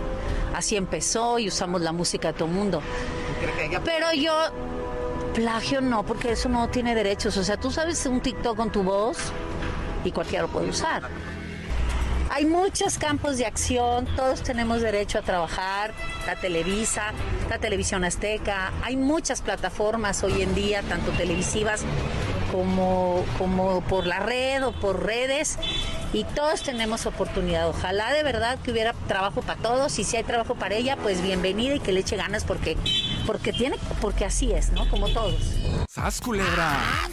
[0.55, 2.81] así empezó y usamos la música de todo mundo.
[3.85, 4.35] Pero yo,
[5.35, 7.37] plagio no, porque eso no tiene derechos.
[7.37, 9.19] O sea, tú sabes un TikTok con tu voz
[10.05, 11.03] y cualquiera lo puede usar.
[12.31, 15.93] Hay muchos campos de acción, todos tenemos derecho a trabajar,
[16.27, 17.13] la Televisa,
[17.49, 21.85] la Televisión Azteca, hay muchas plataformas hoy en día, tanto televisivas
[22.51, 25.59] como, como por la red o por redes,
[26.13, 27.69] y todos tenemos oportunidad.
[27.69, 31.23] Ojalá de verdad que hubiera trabajo para todos, y si hay trabajo para ella, pues
[31.23, 32.77] bienvenida y que le eche ganas porque,
[33.27, 34.89] porque tiene, porque así es, ¿no?
[34.91, 35.35] Como todos.
[35.89, 36.71] ¡Sas, culebra!
[36.71, 37.09] Ah.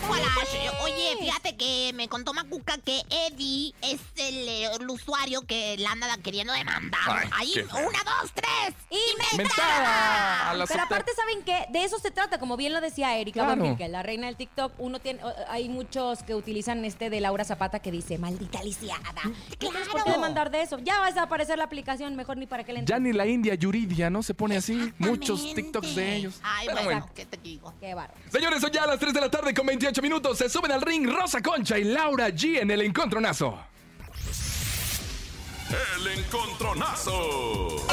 [0.84, 5.91] Oye, fíjate que me contó Macuca que Eddie es el, eh, el usuario que la
[5.91, 7.00] anda queriendo demandar.
[7.08, 8.76] Ay, Ahí, qué una, dos, tres.
[8.91, 10.65] Y ¡Mentada!
[10.67, 11.65] Pero aparte, ¿saben qué?
[11.71, 13.76] De eso se trata, como bien lo decía Erika Claro.
[13.78, 17.80] Que la reina del TikTok, uno tiene, hay muchos que utilizan este de Laura Zapata
[17.80, 19.04] que dice, maldita lisiada.
[19.24, 20.78] ¿No tienes por qué demandar de eso?
[20.80, 23.02] Ya va a desaparecer la aplicación, mejor ni para qué le Ya entres.
[23.02, 24.24] ni la India Yuridia, ¿no?
[24.24, 24.94] Se pone así.
[24.98, 26.40] Muchos TikToks de ellos.
[26.44, 27.14] Ay, Pero bueno, bueno.
[27.16, 27.74] ¿qué te digo?
[27.80, 28.20] Qué bárbaro.
[28.32, 30.38] Señores, son ya las 3 de la tarde con 28 minutos.
[30.38, 33.58] Se suben al ring Rosa Concha y Laura G en el encontronazo.
[35.98, 37.86] El encontronazo.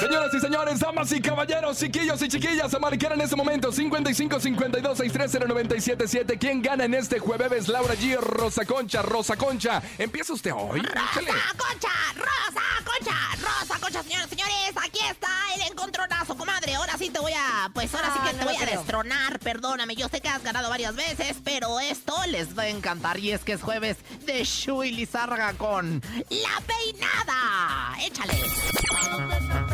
[0.00, 4.40] Señoras y señores, damas y caballeros, chiquillos y chiquillas, a marcar en este momento 55
[4.40, 6.38] 52 630 977.
[6.38, 7.68] ¿Quién gana en este jueves?
[7.68, 9.82] Laura G, Rosa Concha, Rosa Concha.
[9.98, 10.80] Empieza usted hoy.
[10.80, 11.32] Échale.
[11.32, 11.88] ¡Rosa, concha!
[12.16, 13.16] ¡Rosa, concha!
[13.42, 14.74] ¡Rosa, concha, señores, señores!
[14.82, 16.74] Aquí está el encontronazo, comadre.
[16.74, 17.70] Ahora sí te voy a...
[17.74, 19.38] Pues ahora sí que no te voy a destronar.
[19.40, 23.18] Perdóname, yo sé que has ganado varias veces, pero esto les va a encantar.
[23.18, 27.96] Y es que es jueves de Shui Lizarga con La Peinada.
[28.00, 29.69] ¡Échale!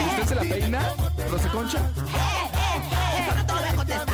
[0.00, 0.94] ¿Y usted se la peina,
[1.30, 1.78] Rosa Concha?
[3.18, 4.06] Eso no te lo voy a contestar.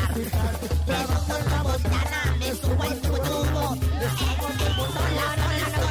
[0.87, 3.77] Me boto en la botana, me subo al tubo.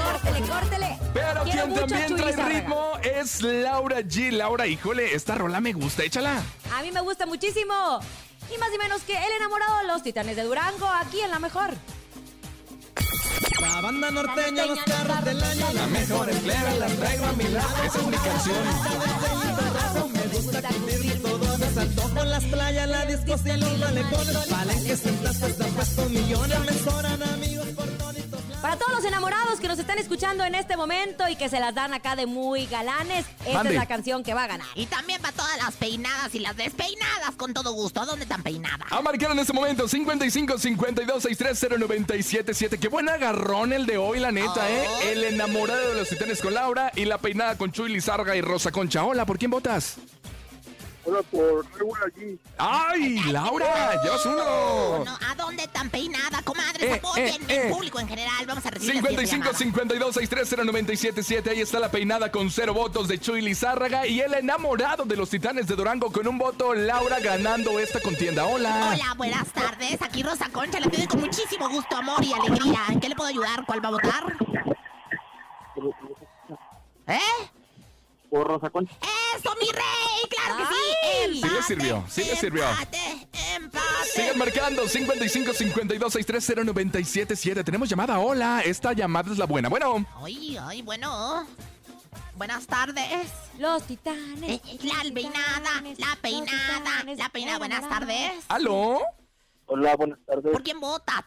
[0.04, 0.98] Córtele, córtele.
[1.12, 4.30] Pero Quiero quien también trae ritmo es Laura G.
[4.33, 6.42] Laura, híjole, esta rola me gusta, échala.
[6.74, 8.00] A mí me gusta muchísimo.
[8.54, 11.38] Y más y menos que el enamorado de los titanes de Durango, aquí en la
[11.38, 11.70] mejor.
[13.61, 17.85] La banda norteña, los carros del año, la mejor emplea, la traigo a mi lado.
[17.85, 18.57] Esa es mi canción.
[20.12, 24.37] Me gusta cumplir todos mis antojos las playas, la discos y los malecones.
[24.48, 27.93] Palenques en plazas de puesto millones, me sobran amigos por
[28.64, 31.74] Para todos los enamorados que nos están escuchando en este momento y que se las
[31.74, 34.66] dan acá de muy galanes, esta es la canción que va a ganar.
[34.74, 38.00] Y también para todas las peinadas y las despeinadas, con todo gusto.
[38.00, 38.90] ¿A dónde están peinadas?
[38.90, 42.79] A marcar en este momento 55 52 630 977.
[42.79, 44.87] Qué buen agarrón el de hoy, la neta, ¿eh?
[45.12, 48.72] El enamorado de los titanes con Laura y la peinada con Chuy Lizarga y Rosa
[48.72, 49.05] Concha.
[49.05, 49.98] Hola, ¿por quién votas?
[51.07, 52.38] Hola por Laura G.
[52.57, 54.03] ¡Ay, Laura!
[54.03, 55.05] ¡Llevas uno!
[55.05, 56.83] No, ¿A dónde tan peinada, comadres?
[56.83, 57.71] Eh, Apoyen eh, el eh.
[57.71, 58.47] público en general.
[58.47, 63.19] Vamos a recibir 55 52 630 977 Ahí está la peinada con cero votos de
[63.19, 66.73] Chuy Lizárraga y el enamorado de los Titanes de Durango con un voto.
[66.73, 68.47] Laura ganando esta contienda.
[68.47, 68.93] Hola.
[68.95, 70.01] Hola, buenas tardes.
[70.01, 72.81] Aquí Rosa Concha le pide con muchísimo gusto, amor y alegría.
[72.88, 73.67] ¿En qué le puedo ayudar?
[73.67, 74.37] ¿Cuál va a votar?
[77.09, 77.21] ¿Eh?
[78.35, 78.92] Por Rosa Concha.
[79.37, 80.29] ¡Eso, mi rey!
[80.29, 81.40] ¡Claro que sí!
[81.40, 82.68] Sí le sirvió, sí le sirvió.
[82.68, 83.85] Empate, empate.
[84.12, 88.18] Sigan marcando 55 52 630 977 Tenemos llamada.
[88.18, 88.62] Hola.
[88.64, 89.68] Esta llamada es la buena.
[89.68, 90.05] Bueno.
[90.20, 91.47] Ay, ay, bueno.
[92.35, 93.31] Buenas tardes.
[93.61, 94.51] Los titanes.
[94.51, 97.59] Eh, la peinada, la peinada, la peinada.
[97.59, 98.33] Buenas tardes.
[98.49, 98.99] ¿Aló?
[99.66, 100.51] Hola, buenas tardes.
[100.53, 101.25] ¿Por quién vota?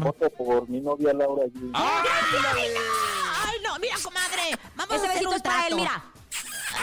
[0.00, 1.72] Voto por mi novia Laura G.
[1.74, 3.76] ¡Ay, no!
[3.80, 4.23] Mira, comadre.
[4.94, 5.66] Vamos Ese a hacer un trato.
[5.68, 6.04] él, mira.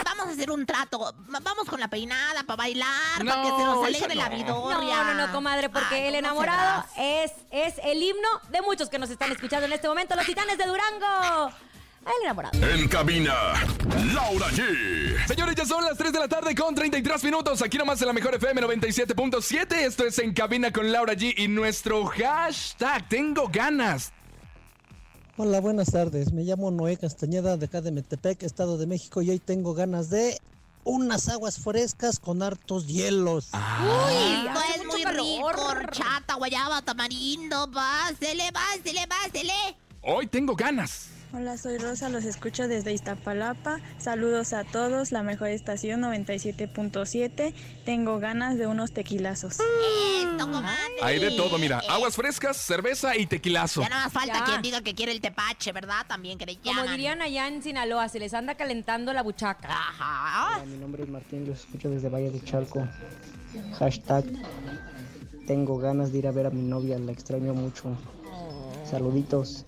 [0.06, 1.00] Vamos a hacer un trato.
[1.00, 4.36] Va- Vamos con la peinada para bailar, No, para que se nos alegre la no.
[4.38, 5.04] vidorria.
[5.04, 8.90] No, no, no, comadre, porque Ay, el ¿cómo enamorado es, es el himno de muchos
[8.90, 11.52] que nos están escuchando en este momento, los titanes de Durango.
[12.04, 12.58] El enamorado.
[12.68, 13.36] En cabina,
[14.14, 15.28] Laura G.
[15.28, 17.62] Señores, ya son las 3 de la tarde con 33 minutos.
[17.62, 19.74] Aquí nomás en la mejor FM 97.7.
[19.86, 21.32] Esto es En Cabina con Laura G.
[21.38, 24.14] Y nuestro hashtag, tengo ganas.
[25.44, 26.34] Hola, buenas tardes.
[26.34, 30.12] Me llamo Noé Castañeda de acá de Metepec, Estado de México, y hoy tengo ganas
[30.12, 30.40] de
[30.84, 33.50] unas aguas frescas con hartos hielos.
[33.52, 35.26] Uy, esto hace es mucho muy calor.
[35.26, 35.68] rico.
[35.68, 37.72] Horchata, guayaba, tamarindo.
[37.72, 39.54] Pásele, pásele, pásele.
[40.04, 41.08] Hoy tengo ganas.
[41.34, 43.80] Hola, soy Rosa, los escucho desde Iztapalapa.
[44.00, 47.54] Saludos a todos, la mejor estación 97.7.
[47.86, 49.54] Tengo ganas de unos tequilazos.
[49.54, 50.62] Esto.
[51.02, 51.82] Hay de todo, mira.
[51.90, 53.82] Aguas frescas, cerveza y tequilazo.
[53.82, 54.44] Ya nada más falta Ya.
[54.44, 56.06] quien diga que quiere el tepache, ¿verdad?
[56.06, 59.70] También que le Como dirían allá en Sinaloa, se les anda calentando la buchaca.
[59.70, 60.58] Ajá.
[60.58, 62.86] Hola, mi nombre es Martín, los escucho desde Valle de Chalco.
[63.80, 64.26] Hashtag
[65.48, 67.96] tengo ganas de ir a ver a mi novia, la extraño mucho.
[68.90, 69.66] Saluditos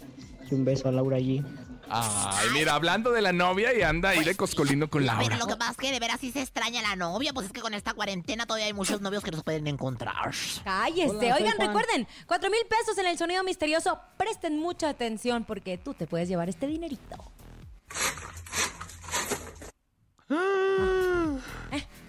[0.50, 1.44] y un beso a Laura G.
[1.90, 5.38] Ay, mira, hablando de la novia y anda ahí de coscolino con Pero Laura.
[5.38, 7.62] lo que pasa es que de veras sí se extraña la novia, pues es que
[7.62, 10.32] con esta cuarentena todavía hay muchos novios que no se pueden encontrar.
[10.64, 11.10] Cállese.
[11.12, 14.00] Hola, Oigan, recuerden, cuatro mil pesos en el sonido misterioso.
[14.18, 17.16] Presten mucha atención porque tú te puedes llevar este dinerito.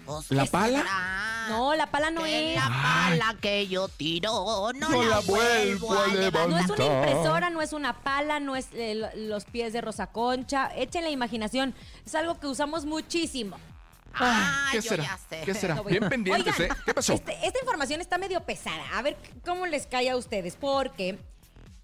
[0.05, 0.77] Pues, ¿La ¿qué pala?
[0.79, 1.45] será?
[1.49, 2.55] No, la pala no Que es.
[2.55, 6.49] la pala que yo tiro no, No la, la vuelvo vuelvo a levantar.
[6.49, 9.81] No es una impresora, no es una pala, no es eh, lo- los pies de
[9.81, 10.71] Rosa Concha.
[10.75, 11.73] Echen la imaginación.
[12.05, 13.57] Es algo que usamos muchísimo.
[14.17, 15.03] Ah, ¿Qué yo será?
[15.03, 15.41] ya sé.
[15.43, 15.81] ¿Qué será?
[15.81, 16.81] Bien pendientes, Oigan, ¿eh?
[16.85, 17.13] ¿Qué pasó?
[17.13, 18.83] este- esta información está medio pesada.
[18.97, 20.55] A ver cómo les cae a ustedes.
[20.55, 21.19] Porque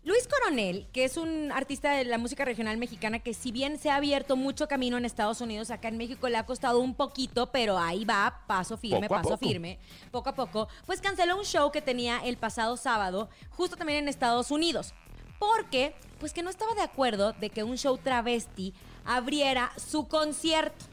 [0.04, 3.92] Luis Coronel, que es un artista de la música regional mexicana, que si bien se
[3.92, 7.52] ha abierto mucho camino en Estados Unidos, acá en México le ha costado un poquito,
[7.52, 9.78] pero ahí va, paso firme, Poco paso firme,
[10.10, 14.08] poco a poco, pues canceló un show que tenía el pasado sábado, justo también en
[14.08, 14.96] Estados Unidos.
[15.38, 18.74] Porque, pues que no estaba de acuerdo de que un show travesti
[19.06, 20.86] abriera su concierto.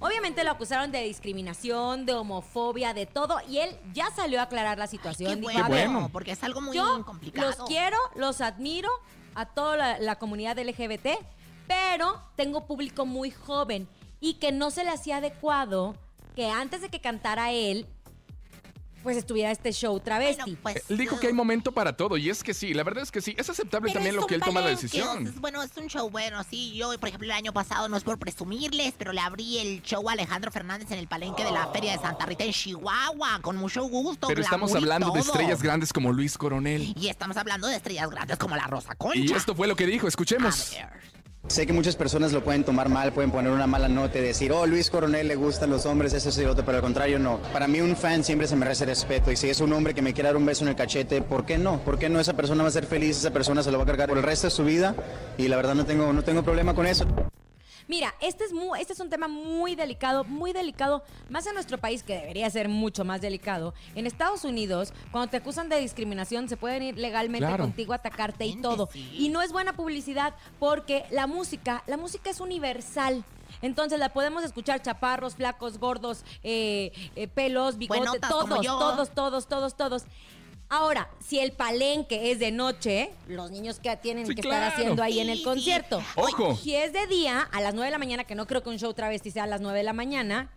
[0.00, 4.78] Obviamente lo acusaron de discriminación, de homofobia, de todo, y él ya salió a aclarar
[4.78, 5.30] la situación.
[5.34, 6.08] Qué Dijo, bueno, "A ver, bueno.
[6.12, 7.48] porque es algo muy yo complicado.
[7.48, 8.90] los quiero, los admiro
[9.34, 11.18] a toda la, la comunidad LGBT,
[11.66, 13.88] pero tengo público muy joven
[14.20, 15.96] y que no se le hacía adecuado
[16.36, 17.86] que antes de que cantara él,
[19.08, 20.42] pues estuviera este show travesti.
[20.42, 23.02] Bueno, pues, Él dijo que hay momento para todo y es que sí, la verdad
[23.04, 25.26] es que sí, es aceptable también es lo que él toma la decisión.
[25.28, 26.74] es- bueno, es un show bueno, sí.
[26.76, 30.06] Yo, por ejemplo, el año pasado, no es por presumirles, pero le abrí el show
[30.10, 33.56] a Alejandro Fernández en el palenque de la Feria de Santa Rita en Chihuahua, con
[33.56, 34.26] mucho gusto.
[34.28, 36.92] Pero estamos hablando de estrellas grandes como Luis Coronel.
[36.94, 39.18] Y estamos hablando de estrellas grandes como la Rosa Concha.
[39.18, 40.74] Y esto fue lo que dijo, escuchemos.
[41.48, 44.52] Sé que muchas personas lo pueden tomar mal, pueden poner una mala nota y decir,
[44.52, 47.38] oh, Luis Coronel le gustan los hombres, eso y otro, pero al contrario no.
[47.54, 50.12] Para mí un fan siempre se merece respeto y si es un hombre que me
[50.12, 51.80] quiere dar un beso en el cachete, ¿por qué no?
[51.80, 52.20] ¿Por qué no?
[52.20, 54.24] Esa persona va a ser feliz, esa persona se lo va a cargar por el
[54.24, 54.94] resto de su vida
[55.38, 57.06] y la verdad no tengo, no tengo problema con eso.
[57.88, 61.78] Mira, este es, mu- este es un tema muy delicado, muy delicado, más en nuestro
[61.78, 63.72] país que debería ser mucho más delicado.
[63.94, 67.64] En Estados Unidos, cuando te acusan de discriminación, se pueden ir legalmente Claro.
[67.64, 68.90] contigo a atacarte y todo.
[68.94, 73.24] Y no es buena publicidad porque la música, la música es universal.
[73.62, 79.10] Entonces la podemos escuchar chaparros, flacos, gordos, eh, eh, pelos, bigote, Buenotas como todos, todos,
[79.14, 80.02] todos, todos, todos.
[80.70, 84.66] Ahora, si el palenque es de noche, los niños que tienen Sí, que claro.
[84.66, 86.02] estar haciendo ahí en el concierto.
[86.14, 86.56] Ojo.
[86.56, 88.78] Si es de día, a las 9 de la mañana, que no creo que un
[88.78, 90.50] show travesti sea a las 9 de la mañana,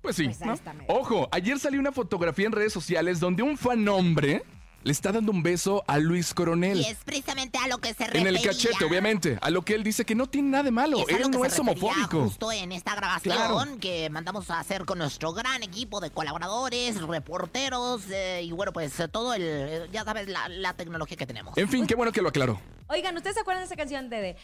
[0.00, 0.28] Pues sí.
[0.28, 0.60] Pues.
[0.86, 4.42] Ojo, ayer salió una fotografía en redes sociales donde un fan hombre
[4.88, 6.78] le está dando un beso a Luis Coronel.
[6.80, 8.28] Y es precisamente a lo que se En refería.
[8.30, 9.36] el cachete, obviamente.
[9.42, 11.00] A lo que él dice que no tiene nada de malo.
[11.06, 12.22] Es Él no es homofóbico.
[12.22, 13.60] Justo en esta grabación Claro.
[13.82, 18.98] que mandamos a hacer con nuestro gran equipo de colaboradores, reporteros eh, y bueno, pues
[18.98, 21.58] eh, todo el, eh, ya sabes, la, la tecnología que tenemos.
[21.58, 22.58] En fin, qué bueno que lo aclaró.
[22.88, 24.36] Oigan, ¿ustedes se acuerdan de esa canción de, de?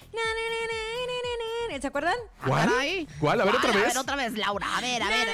[1.80, 2.14] ¿Se acuerdan?
[2.46, 2.68] ¿Cuál?
[3.18, 3.40] ¿Cuál?
[3.40, 3.88] A ver otra Ay, A vez.
[3.94, 4.66] ver otra vez, Laura.
[4.76, 5.28] A ver, a ver.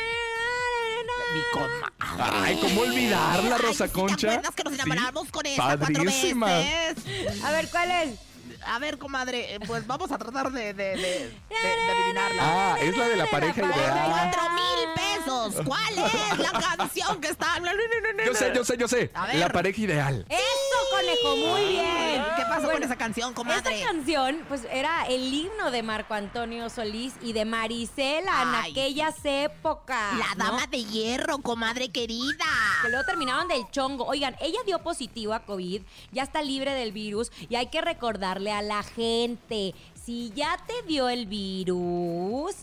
[1.34, 1.74] Mi comadre.
[2.18, 4.28] Ay, ¿cómo olvidarla, Rosa Concha?
[4.40, 4.80] ¿Te acuerdas que nos Sí.
[4.80, 6.46] enamoramos con esa cuatro Padrísima.
[6.46, 7.44] veces?
[7.44, 8.10] A ver, ¿cuál es?
[8.66, 12.42] A ver, comadre, eh, pues vamos a tratar de, de, de, de- de adivinarla.
[12.42, 14.06] Ah, es la de la pareja ideal.
[14.10, 15.54] ¡Cuatro mil pesos!
[15.66, 17.56] ¿Cuál es la canción que está?
[18.26, 19.10] Yo sé, yo sé, yo sé.
[19.14, 19.36] A ver.
[19.36, 20.26] La pareja ideal.
[20.28, 22.24] Eso, conejo, muy bien.
[22.36, 23.74] ¿Qué pasó con esa canción, comadre?
[23.76, 29.14] Esa canción, pues era el himno de Marco Antonio Solís y de Marisela en aquellas
[29.24, 30.14] épocas.
[30.18, 30.44] La ¿no?
[30.44, 32.44] dama de hierro, comadre querida.
[32.82, 34.04] Que luego terminaron del chongo.
[34.06, 38.49] Oigan, ella dio positivo a COVID, ya está libre del virus y hay que recordarle
[38.50, 42.54] a la gente, si ya te dio el virus,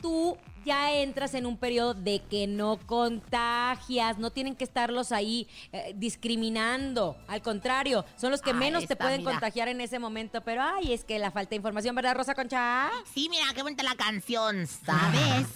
[0.00, 5.46] tú ya entras en un periodo de que no contagias, no tienen que estarlos ahí
[5.72, 9.32] eh, discriminando, al contrario, son los que Ahí menos te pueden mira.
[9.32, 12.90] contagiar en ese momento, pero ay, es que la falta de información, ¿verdad, Rosa Concha?
[13.14, 15.46] Sí, mira, qué bonita la canción, ¿sabes?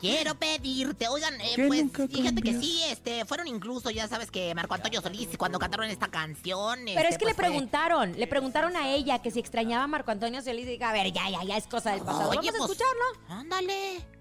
[0.00, 4.54] Quiero pedirte, oigan, eh, Que pues fíjate que sí, este, fueron incluso, ya sabes que
[4.54, 6.80] Marco Antonio Solís cuando cantaron esta canción.
[6.86, 9.84] Pero este, es que le pues, fue- preguntaron, le preguntaron a ella que si extrañaba
[9.84, 12.30] a Marco Antonio Solís y diga, a ver, ya, ya, ya es cosa del pasado.
[12.30, 13.04] Oye, Vamos a pues, escucharlo.
[13.28, 14.19] Ándale.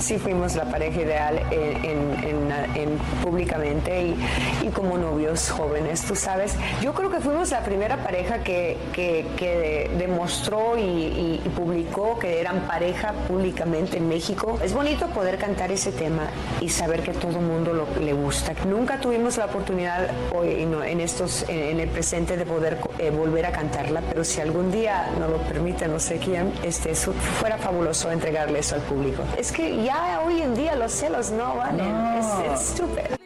[0.00, 4.16] Sí fuimos la pareja ideal en, en- en- en- públicamente y,
[4.62, 6.54] y como novios jóvenes, tú sabes.
[6.80, 12.18] Yo creo que fuimos la primera pareja que, que- que demostró y, y- y publicó
[12.18, 14.58] que eran pareja públicamente en México.
[14.64, 16.28] Es bonito poder cantar ese tema
[16.60, 18.52] y saber que todo el mundo lo, le gusta.
[18.66, 23.52] Nunca tuvimos la oportunidad hoy en, estos, en el presente de poder eh, volver a
[23.52, 28.10] cantarla, pero si algún día nos lo permite, no sé quién, este, eso fuera fabuloso
[28.10, 29.22] entregarle eso al público.
[29.36, 29.89] Es que ya
[30.24, 31.94] hoy en día los celos no valen.
[32.16, 33.19] Es, es stupid.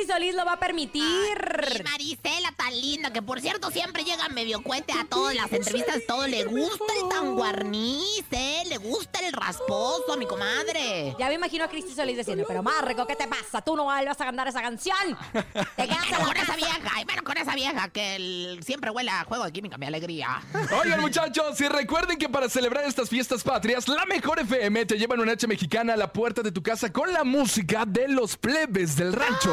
[0.00, 1.02] Si Solís lo va a permitir.
[1.02, 5.98] Y Marisela tan linda, que por cierto siempre llega medio cuete a todas las entrevistas,
[6.06, 8.62] todo le gusta el tan guarniz, ¿eh?
[8.68, 11.14] Le gusta el rasposo a mi comadre.
[11.18, 13.60] Ya me imagino a Cristi Solís diciendo, pero Marco, ¿qué te pasa?
[13.62, 14.96] Tú no vuelvas a cantar esa canción.
[15.32, 19.10] Te quedas en con esa vieja, y bueno, con esa vieja que el- siempre huele
[19.10, 20.40] a juego de química, mi alegría.
[20.80, 25.14] Oigan, muchachos, y recuerden que para celebrar estas fiestas patrias, la mejor FM te lleva
[25.16, 28.94] una noche mexicana a la puerta de tu casa con la música de los plebes
[28.96, 29.52] del rancho.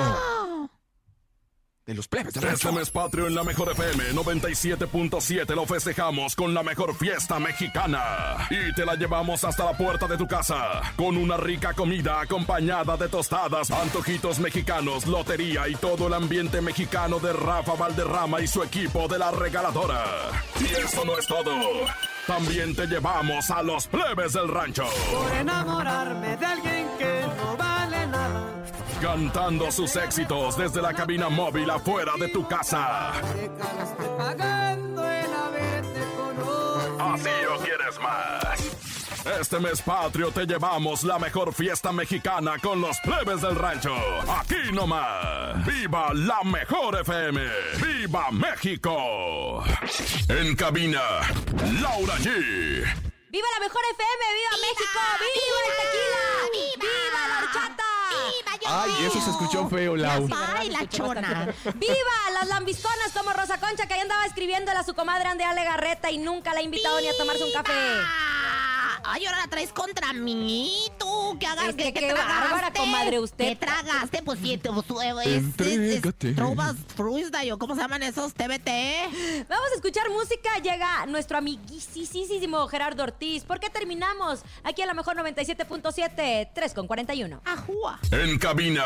[1.86, 2.70] De los plebes del rancho.
[2.70, 8.48] Este mes patrio en la mejor FM 97.7 lo festejamos con la mejor fiesta mexicana.
[8.50, 10.82] Y te la llevamos hasta la puerta de tu casa.
[10.96, 17.20] Con una rica comida acompañada de tostadas, antojitos mexicanos, lotería y todo el ambiente mexicano
[17.20, 20.04] de Rafa Valderrama y su equipo de la regaladora.
[20.60, 21.52] Y eso no es todo.
[22.26, 24.86] También te llevamos a los plebes del rancho.
[25.12, 27.15] Por enamorarme de alguien que.
[29.02, 33.12] Cantando sus éxitos desde la cabina móvil afuera de tu casa.
[37.00, 38.86] Así o quieres más.
[39.40, 43.96] Este mes patrio te llevamos la mejor fiesta mexicana con los plebes del rancho.
[44.40, 45.66] Aquí nomás.
[45.66, 47.42] ¡Viva la mejor FM!
[47.84, 49.64] ¡Viva México!
[50.30, 51.02] En cabina,
[51.82, 52.26] Laura G.
[53.30, 54.24] ¡Viva la mejor FM!
[54.36, 55.00] ¡Viva, México!
[55.20, 56.24] ¡Viva, el tequila!
[56.80, 57.85] ¡Viva, la horchata!
[58.68, 60.28] Ay, eso se escuchó feo, Lau.
[60.58, 61.54] Ay, la chona.
[61.76, 66.12] ¡Viva las lambisconas como Rosa Concha que ahí andaba escribiéndole a su comadre Andrea Legarreta
[66.12, 67.74] y nunca la ha invitado ni a tomarse un café!
[69.08, 71.38] Ay, ahora la traes contra mí, tú.
[71.40, 72.34] Que hagas Es que, que que qué tragaste.
[72.50, 73.50] bárbara, comadre, usted.
[73.50, 74.22] ¿Qué tragaste?
[74.24, 76.34] Pues sí, te, pues, eh, es- es- es- Entrégate.
[76.34, 76.76] Trovas
[77.52, 78.34] o ¿cómo se llaman esos?
[78.34, 79.46] TBT.
[79.50, 80.58] Vamos a escuchar música.
[80.64, 83.44] Llega nuestro amiguísimo Gerardo Ortiz.
[83.44, 84.42] ¿Por qué terminamos?
[84.64, 87.42] Aquí a la mejor 97.7, 3 con 41.
[87.46, 88.00] Ajúa.
[88.12, 88.84] En cabina,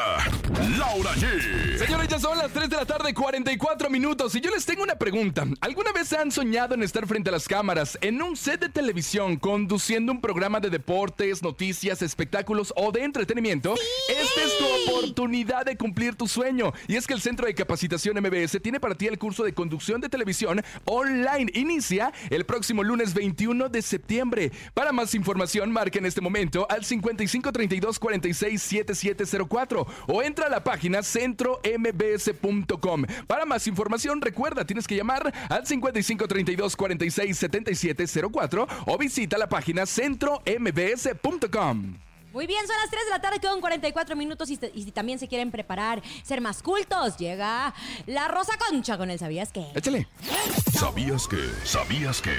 [0.77, 1.77] Laura G.
[1.77, 4.35] Señores, ya son las 3 de la tarde, 44 minutos.
[4.35, 5.45] Y yo les tengo una pregunta.
[5.61, 9.37] ¿Alguna vez han soñado en estar frente a las cámaras, en un set de televisión,
[9.37, 13.75] conduciendo un programa de deportes, noticias, espectáculos o de entretenimiento?
[14.09, 16.73] Esta es tu oportunidad de cumplir tu sueño.
[16.87, 20.01] Y es que el Centro de Capacitación MBS tiene para ti el curso de conducción
[20.01, 21.51] de televisión online.
[21.53, 24.51] Inicia el próximo lunes 21 de septiembre.
[24.73, 30.63] Para más información, marca en este momento al 5532 46 7704 o entra a la
[30.63, 33.05] página centrombs.com.
[33.27, 39.85] Para más información, recuerda, tienes que llamar al 5532 46 7704 o visita la página
[39.85, 42.08] centrombs.com centrombs.com.
[42.31, 44.91] Muy bien, son las 3 de la tarde con 44 minutos y, te- y si
[44.91, 47.73] también se quieren preparar, ser más cultos, llega
[48.05, 49.65] la Rosa Concha con el ¿Sabías qué?
[49.73, 50.07] Échale.
[50.77, 51.49] ¿Sabías que?
[51.65, 52.37] ¿Sabías que?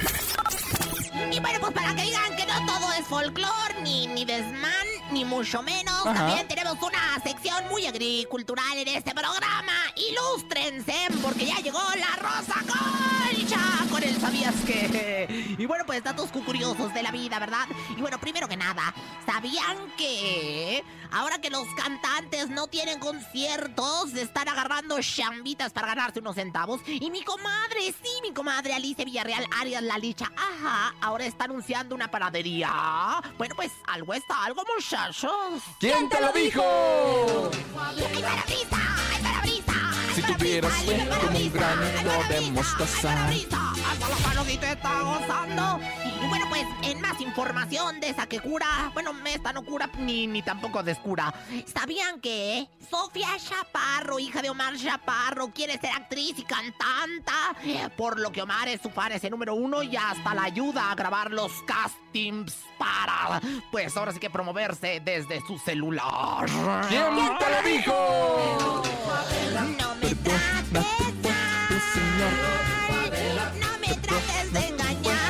[1.33, 5.25] Y bueno, pues para que digan que no todo es folclore, ni, ni desmán, ni
[5.25, 6.15] mucho menos, Ajá.
[6.15, 9.73] también tenemos una sección muy agricultural en este programa.
[9.97, 13.61] Ilústrense, porque ya llegó la Rosa Concha
[13.91, 15.57] con el ¿Sabías que?
[15.59, 17.67] Y bueno, pues datos curiosos de la vida, ¿verdad?
[17.97, 18.95] Y bueno, primero que nada,
[19.27, 26.35] ¿sabían que ahora que los cantantes no tienen conciertos, están agarrando chambitas para ganarse unos
[26.37, 26.81] centavos?
[26.87, 31.95] Y mi comadre, sí, mi comadre Alicia Villarreal, Arias La Licha, ajá, ahora está anunciando
[31.95, 33.21] una panadería.
[33.39, 35.63] Bueno, pues algo está, algo, muchachos.
[35.79, 37.51] ¿Quién te lo dijo?
[37.79, 38.97] ¡Ay, para brisa!
[38.97, 39.00] ¡Ay!
[40.21, 43.29] Si tuvieras como un granito de mostaza.
[43.29, 45.81] Hasta la palomita está gozando.
[46.23, 50.27] Y bueno, pues en más información de esa que cura, bueno, esta no cura ni,
[50.27, 51.33] ni tampoco descura.
[51.73, 57.57] ¿Sabían que Sofía Chaparro, hija de Omar Chaparro, quiere ser actriz y cantanta?
[57.97, 60.95] Por lo que Omar es su fan, ese número uno y hasta la ayuda a
[60.97, 61.53] grabar los
[62.11, 63.41] castings para,
[63.71, 66.47] pues ahora sí que promoverse desde su celular.
[66.89, 68.83] ¿Quién te lo dijo?
[69.79, 70.85] No me trates
[72.19, 73.13] mal,
[73.61, 75.21] no me trates de engañar.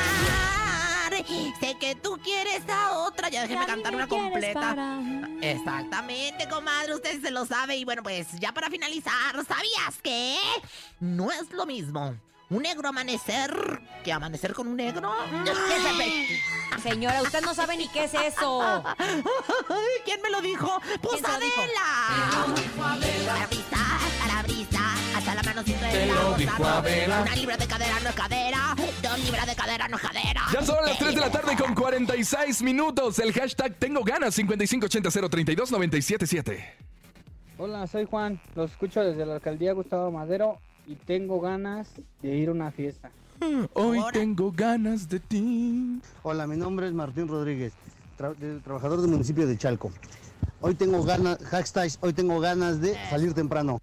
[1.59, 3.29] Sé que tú quieres a otra.
[3.29, 4.99] Ya déjenme cantar una completa.
[5.41, 7.75] Exactamente, comadre, usted se lo sabe.
[7.77, 10.37] Y bueno, pues ya para finalizar, ¿sabías que
[10.99, 12.15] no es lo mismo
[12.51, 15.13] un negro amanecer que amanecer con un negro?
[16.83, 18.83] Señora, usted no sabe ni qué es eso.
[20.03, 20.81] ¿Quién me lo dijo?
[21.01, 22.49] ¡Pues Adela!
[22.77, 22.97] Para
[23.47, 23.77] brisa,
[24.19, 27.21] para brisa, hasta la mano sin Te lo dijo Adela.
[27.21, 30.41] Una libra de cadera no es cadera, dos libras de cadera no es cadera.
[30.51, 33.17] Ya son las 3 de la tarde con 46 minutos.
[33.19, 36.65] El hashtag tengo ganas 5580-032-977.
[37.57, 38.41] Hola, soy Juan.
[38.55, 41.87] Los escucho desde la alcaldía Gustavo Madero y tengo ganas
[42.21, 43.11] de ir a una fiesta.
[43.73, 45.99] Hoy tengo ganas de ti.
[46.23, 47.73] Hola, mi nombre es Martín Rodríguez,
[48.17, 49.91] tra- de- trabajador del municipio de Chalco.
[50.59, 53.79] Hoy tengo ganas, hashtag, hoy tengo ganas de salir temprano.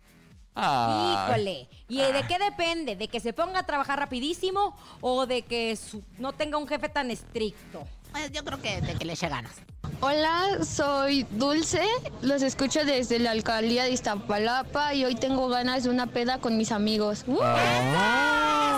[0.54, 1.68] Híjole.
[1.88, 2.96] ¿Y de qué depende?
[2.96, 6.88] ¿De que se ponga a trabajar rapidísimo o de que su- no tenga un jefe
[6.88, 7.84] tan estricto?
[8.12, 9.52] Pues yo creo que de que le eche ganas.
[10.00, 11.82] Hola, soy Dulce,
[12.22, 16.56] los escucho desde la alcaldía de Iztapalapa y hoy tengo ganas de una peda con
[16.56, 17.24] mis amigos.
[17.26, 17.40] ¡Uh!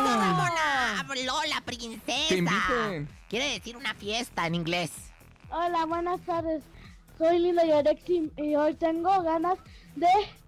[0.01, 2.29] Ramona, Lola, princesa.
[2.29, 3.09] Que inviten.
[3.29, 4.91] Quiere decir una fiesta en inglés.
[5.51, 6.63] Hola, buenas tardes.
[7.19, 9.59] Soy Linda Yarexi y hoy tengo ganas
[9.97, 10.40] de ah,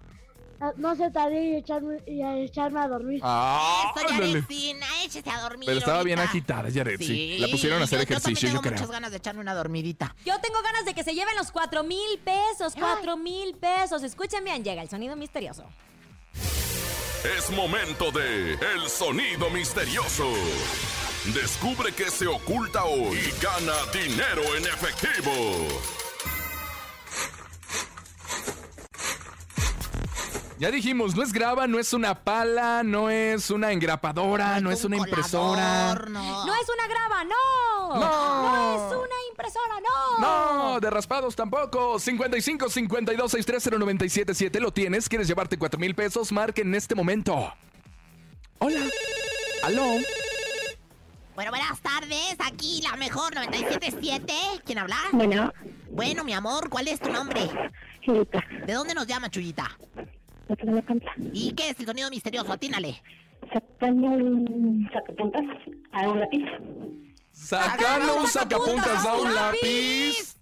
[0.77, 3.21] no sé salir y echarme, y a echarme a dormir.
[3.23, 4.09] Ah, Eso.
[4.09, 5.67] Yarexina, échese a dormir.
[5.67, 6.31] Pero estaba bien ahorita.
[6.31, 7.07] agitada, Yaretsi.
[7.07, 8.73] Sí, La pusieron a hacer yo- ejercicio, yo yo, también tengo creo.
[8.73, 10.15] muchas ganas de echarme una dormidita.
[10.25, 14.03] Yo tengo ganas de que se lleven los cuatro mil pesos, cuatro mil pesos.
[14.03, 15.65] Escuchen bien, llega el sonido misterioso.
[17.39, 20.29] Es momento de El Sonido Misterioso.
[21.35, 25.33] Descubre qué se oculta hoy y gana dinero en efectivo.
[30.63, 34.85] Ya dijimos, no es grava, no es una pala, no es una engrapadora, no es
[34.85, 35.95] una impresora.
[36.09, 36.55] No.
[36.55, 37.99] es una grava, no.
[37.99, 38.43] No.
[38.53, 40.21] No es una impresora, no.
[40.21, 41.99] No, de raspados tampoco.
[41.99, 45.09] 55 52 630 977 lo tienes.
[45.09, 46.31] ¿Quieres llevarte 4 mil pesos?
[46.31, 47.53] Marque en este momento.
[48.61, 48.87] Hola.
[49.65, 49.97] ¿Aló?
[51.35, 52.37] Bueno, buenas tardes.
[52.39, 54.33] Aquí la mejor 977.
[54.65, 54.97] ¿Quién habla?
[55.11, 55.53] Bueno.
[55.91, 57.51] Bueno, mi amor, ¿cuál es tu nombre?
[58.01, 58.45] Chuyita.
[58.65, 59.77] ¿De dónde nos llama, Chuyita?
[61.33, 62.53] ¿Y qué es el sonido misterioso?
[62.53, 63.03] Atínale.
[63.53, 65.43] Sacando un sacapuntas
[65.93, 66.45] a un lápiz.
[67.33, 70.37] Sacando un sacapuntas a un lápiz.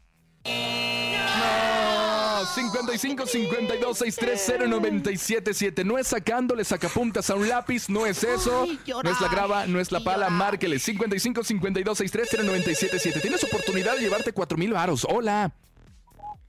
[1.39, 8.63] No, 55 52 630 977 No es sacándole sacapuntas a un lápiz, no es eso.
[8.63, 10.31] Ay, no es la grava, no es la pala.
[10.31, 15.07] Márquele 55 52 630 977 Tienes oportunidad de llevarte 4 mil varos.
[15.09, 15.53] Hola.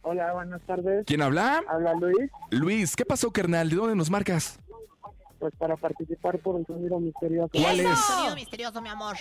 [0.04, 1.06] Hola, buenas tardes.
[1.06, 1.64] ¿Quién habla?
[1.68, 2.32] Habla Luis.
[2.50, 3.70] Luis, ¿qué pasó, carnal?
[3.70, 4.60] ¿De dónde nos marcas?
[5.40, 7.50] Pues para participar por un sonido misterioso.
[7.54, 8.00] ¿Cuál es?
[8.00, 9.16] Sonido misterioso, mi amor.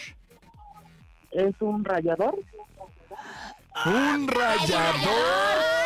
[1.30, 2.38] Es un rayador.
[3.86, 5.79] Un rayador.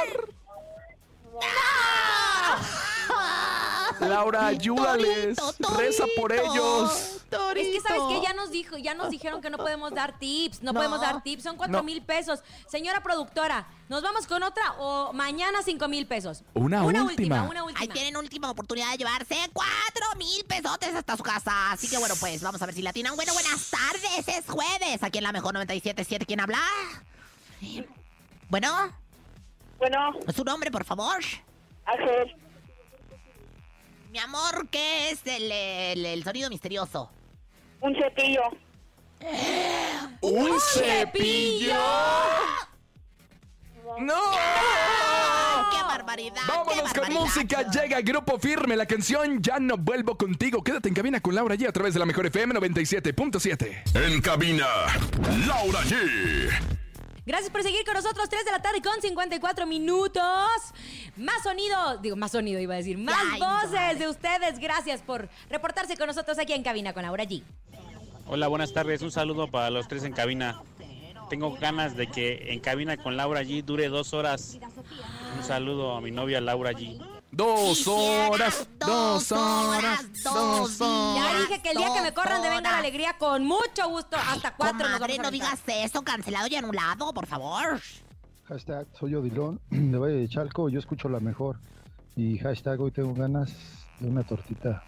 [4.15, 5.37] Laura, ayúdales.
[5.77, 7.21] Reza por ellos.
[7.57, 10.63] Es que sabes que ya nos dijo, ya nos dijeron que no podemos dar tips,
[10.63, 10.79] no, No.
[10.79, 11.83] podemos dar tips, son cuatro No.
[11.83, 12.41] mil pesos.
[12.69, 16.45] Señora productora, ¿nos vamos con otra o mañana cinco mil pesos?
[16.55, 17.05] Una última.
[17.05, 17.43] última.
[17.43, 17.81] una última.
[17.81, 21.73] Ahí tienen última oportunidad de llevarse cuatro mil pesotes hasta su casa.
[21.73, 23.17] Así que bueno, pues vamos a ver si la tienen.
[23.17, 24.29] Bueno, buenas tardes.
[24.29, 25.03] Es jueves.
[25.03, 26.27] Aquí en la mejor 977.
[26.27, 26.61] ¿Quién habla?
[28.49, 28.93] Bueno.
[29.79, 30.13] Bueno.
[30.35, 31.17] ¿Su nombre, por favor?
[31.87, 32.37] Ángel.
[34.15, 37.11] Mi amor, ¿qué es el, el- el sonido misterioso?
[37.81, 38.43] Un cepillo.
[40.21, 41.75] ¿Un cepillo?
[43.99, 44.15] ¡No!
[45.73, 46.43] ¡Qué barbaridad!
[46.47, 47.69] Vámonos con música.
[47.69, 50.63] Llega Grupo Firme, la canción Ya no vuelvo contigo.
[50.63, 53.83] Quédate en cabina con Laura G a través de la mejor FM 97.7.
[54.01, 54.69] En cabina,
[55.49, 56.53] Laura G.
[57.27, 60.23] Gracias por seguir con nosotros, 3 de la tarde con 54 minutos.
[61.17, 64.59] Más sonido, digo, más sonido iba a decir, más Ay, voces de ustedes.
[64.59, 67.43] Gracias por reportarse con nosotros aquí en cabina con Laura G.
[68.27, 69.01] Hola, buenas tardes.
[69.01, 70.63] Un saludo para los tres en cabina.
[71.31, 74.59] Tengo ganas de que en cabina con Laura G dure dos horas.
[75.37, 77.01] Un saludo a mi novia Laura G.
[77.35, 81.17] Dos horas, dos horas, dos horas.
[81.33, 84.17] Ya dije que el día que me corran de Venga la Alegría, con mucho gusto,
[84.17, 87.81] hasta cuatro nos Comadre, vamos a no digas eso, cancelado y anulado, por favor.
[88.45, 91.59] Hashtag soy Odilón de Valle de Chalco, yo escucho la mejor.
[92.15, 93.53] Y hashtag hoy tengo ganas
[93.99, 94.85] de una tortita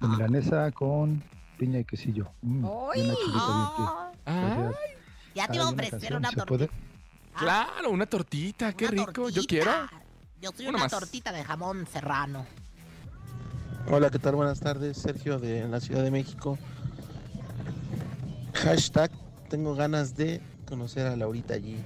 [0.00, 1.22] de milanesa con
[1.56, 2.28] piña y quesillo.
[2.42, 4.12] Mm, y una chuleta bien fría.
[4.26, 4.80] Gracias.
[5.34, 6.18] Ya te ¿Hay iba a una ofrecer canción?
[6.18, 6.66] una ¿Se tortita.
[6.66, 6.70] puede?
[7.38, 9.30] Claro, una tortita, qué rico.
[9.30, 9.70] Yo quiero.
[10.44, 10.92] Yo soy Una más.
[10.92, 12.44] tortita de jamón serrano.
[13.90, 14.34] Hola, ¿qué tal?
[14.34, 16.58] Buenas tardes, Sergio de la Ciudad de México.
[18.52, 19.10] Hashtag,
[19.48, 21.78] tengo ganas de conocer a Laurita allí.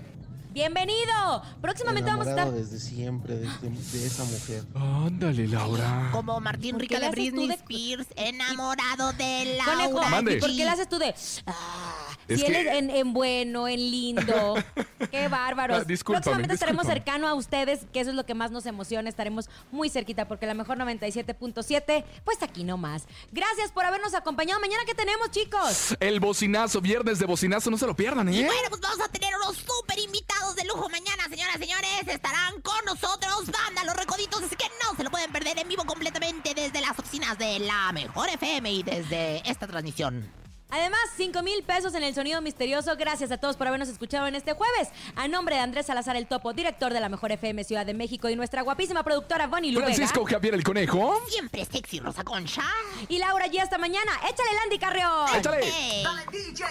[0.59, 1.41] Bienvenido.
[1.61, 2.51] Próximamente vamos a estar.
[2.51, 4.65] desde siempre de, este- de esa mujer.
[4.75, 6.09] Ándale, Laura.
[6.11, 9.65] Como Martín ¿Por Rica qué de le haces tú Britney de- Spears, enamorado de la
[9.65, 10.37] Conejo, Mande.
[10.37, 11.15] ¿y por qué le haces tú de.?
[11.47, 14.57] Ah, Es si él que- es en, en bueno, en lindo.
[15.13, 15.83] Qué bárbaros.
[15.83, 17.05] Ah, discúlpame, Próximamente estaremos discúlpame.
[17.07, 19.09] cercano a ustedes, que eso es lo que más nos emociona.
[19.09, 23.05] Estaremos muy cerquita porque la mejor 97.7, pues aquí nomás.
[23.31, 24.61] Gracias por habernos acompañado.
[24.61, 25.97] Mañana, ¿qué tenemos, chicos?
[26.01, 28.47] El bocinazo, viernes de bocinazo, no se lo pierdan, Y ¿eh?
[28.47, 32.09] bueno, pues vamos a tener unos súper invitados de lujo mañana, señoras y señores.
[32.09, 35.85] Estarán con nosotros, banda Los Recoditos, así que no se lo pueden perder en vivo
[35.85, 40.48] completamente desde las oficinas de la Mejor FM y desde esta transmisión.
[40.71, 42.95] Además, 5 mil pesos en el sonido misterioso.
[42.97, 44.89] Gracias a todos por habernos escuchado en este jueves.
[45.17, 48.29] A nombre de Andrés Salazar el Topo, director de la Mejor FM Ciudad de México
[48.29, 49.95] y nuestra guapísima productora Bonnie Lubega.
[49.95, 51.19] Francisco Javier el Conejo.
[51.29, 52.65] Siempre sexy, Rosa Concha.
[53.09, 54.13] Y Laura G hasta mañana.
[54.29, 55.29] Échale Landy Carreón.
[55.37, 55.73] Échale.
[56.03, 56.65] Dale, DJ,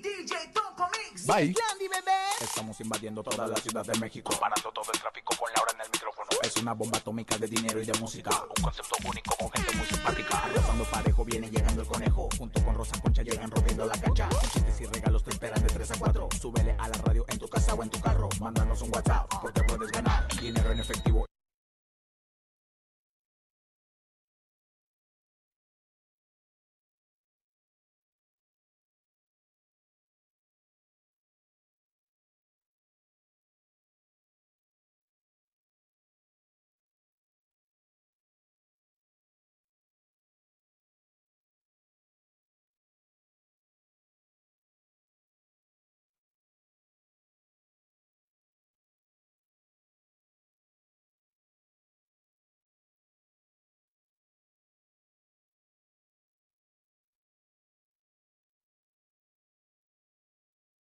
[0.00, 1.26] DJ, Topo Mix.
[1.26, 1.54] Bye.
[1.68, 2.12] Landy, bebé.
[2.40, 5.90] Estamos invadiendo toda la Ciudad de México, parando todo el tráfico con Laura en el
[5.90, 6.28] micrófono.
[6.40, 9.86] Es una bomba atómica de dinero y de música, un concepto único con gente muy
[9.86, 10.38] simpática.
[10.38, 14.28] Arrasando parejo viene llegando el conejo, junto con Rosa Concha llegan rompiendo la cancha.
[14.28, 16.28] Con chistes y regalos te esperan de 3 a 4.
[16.40, 18.28] Súbele a la radio en tu casa o en tu carro.
[18.40, 21.26] Mándanos un WhatsApp porque puedes ganar dinero en efectivo.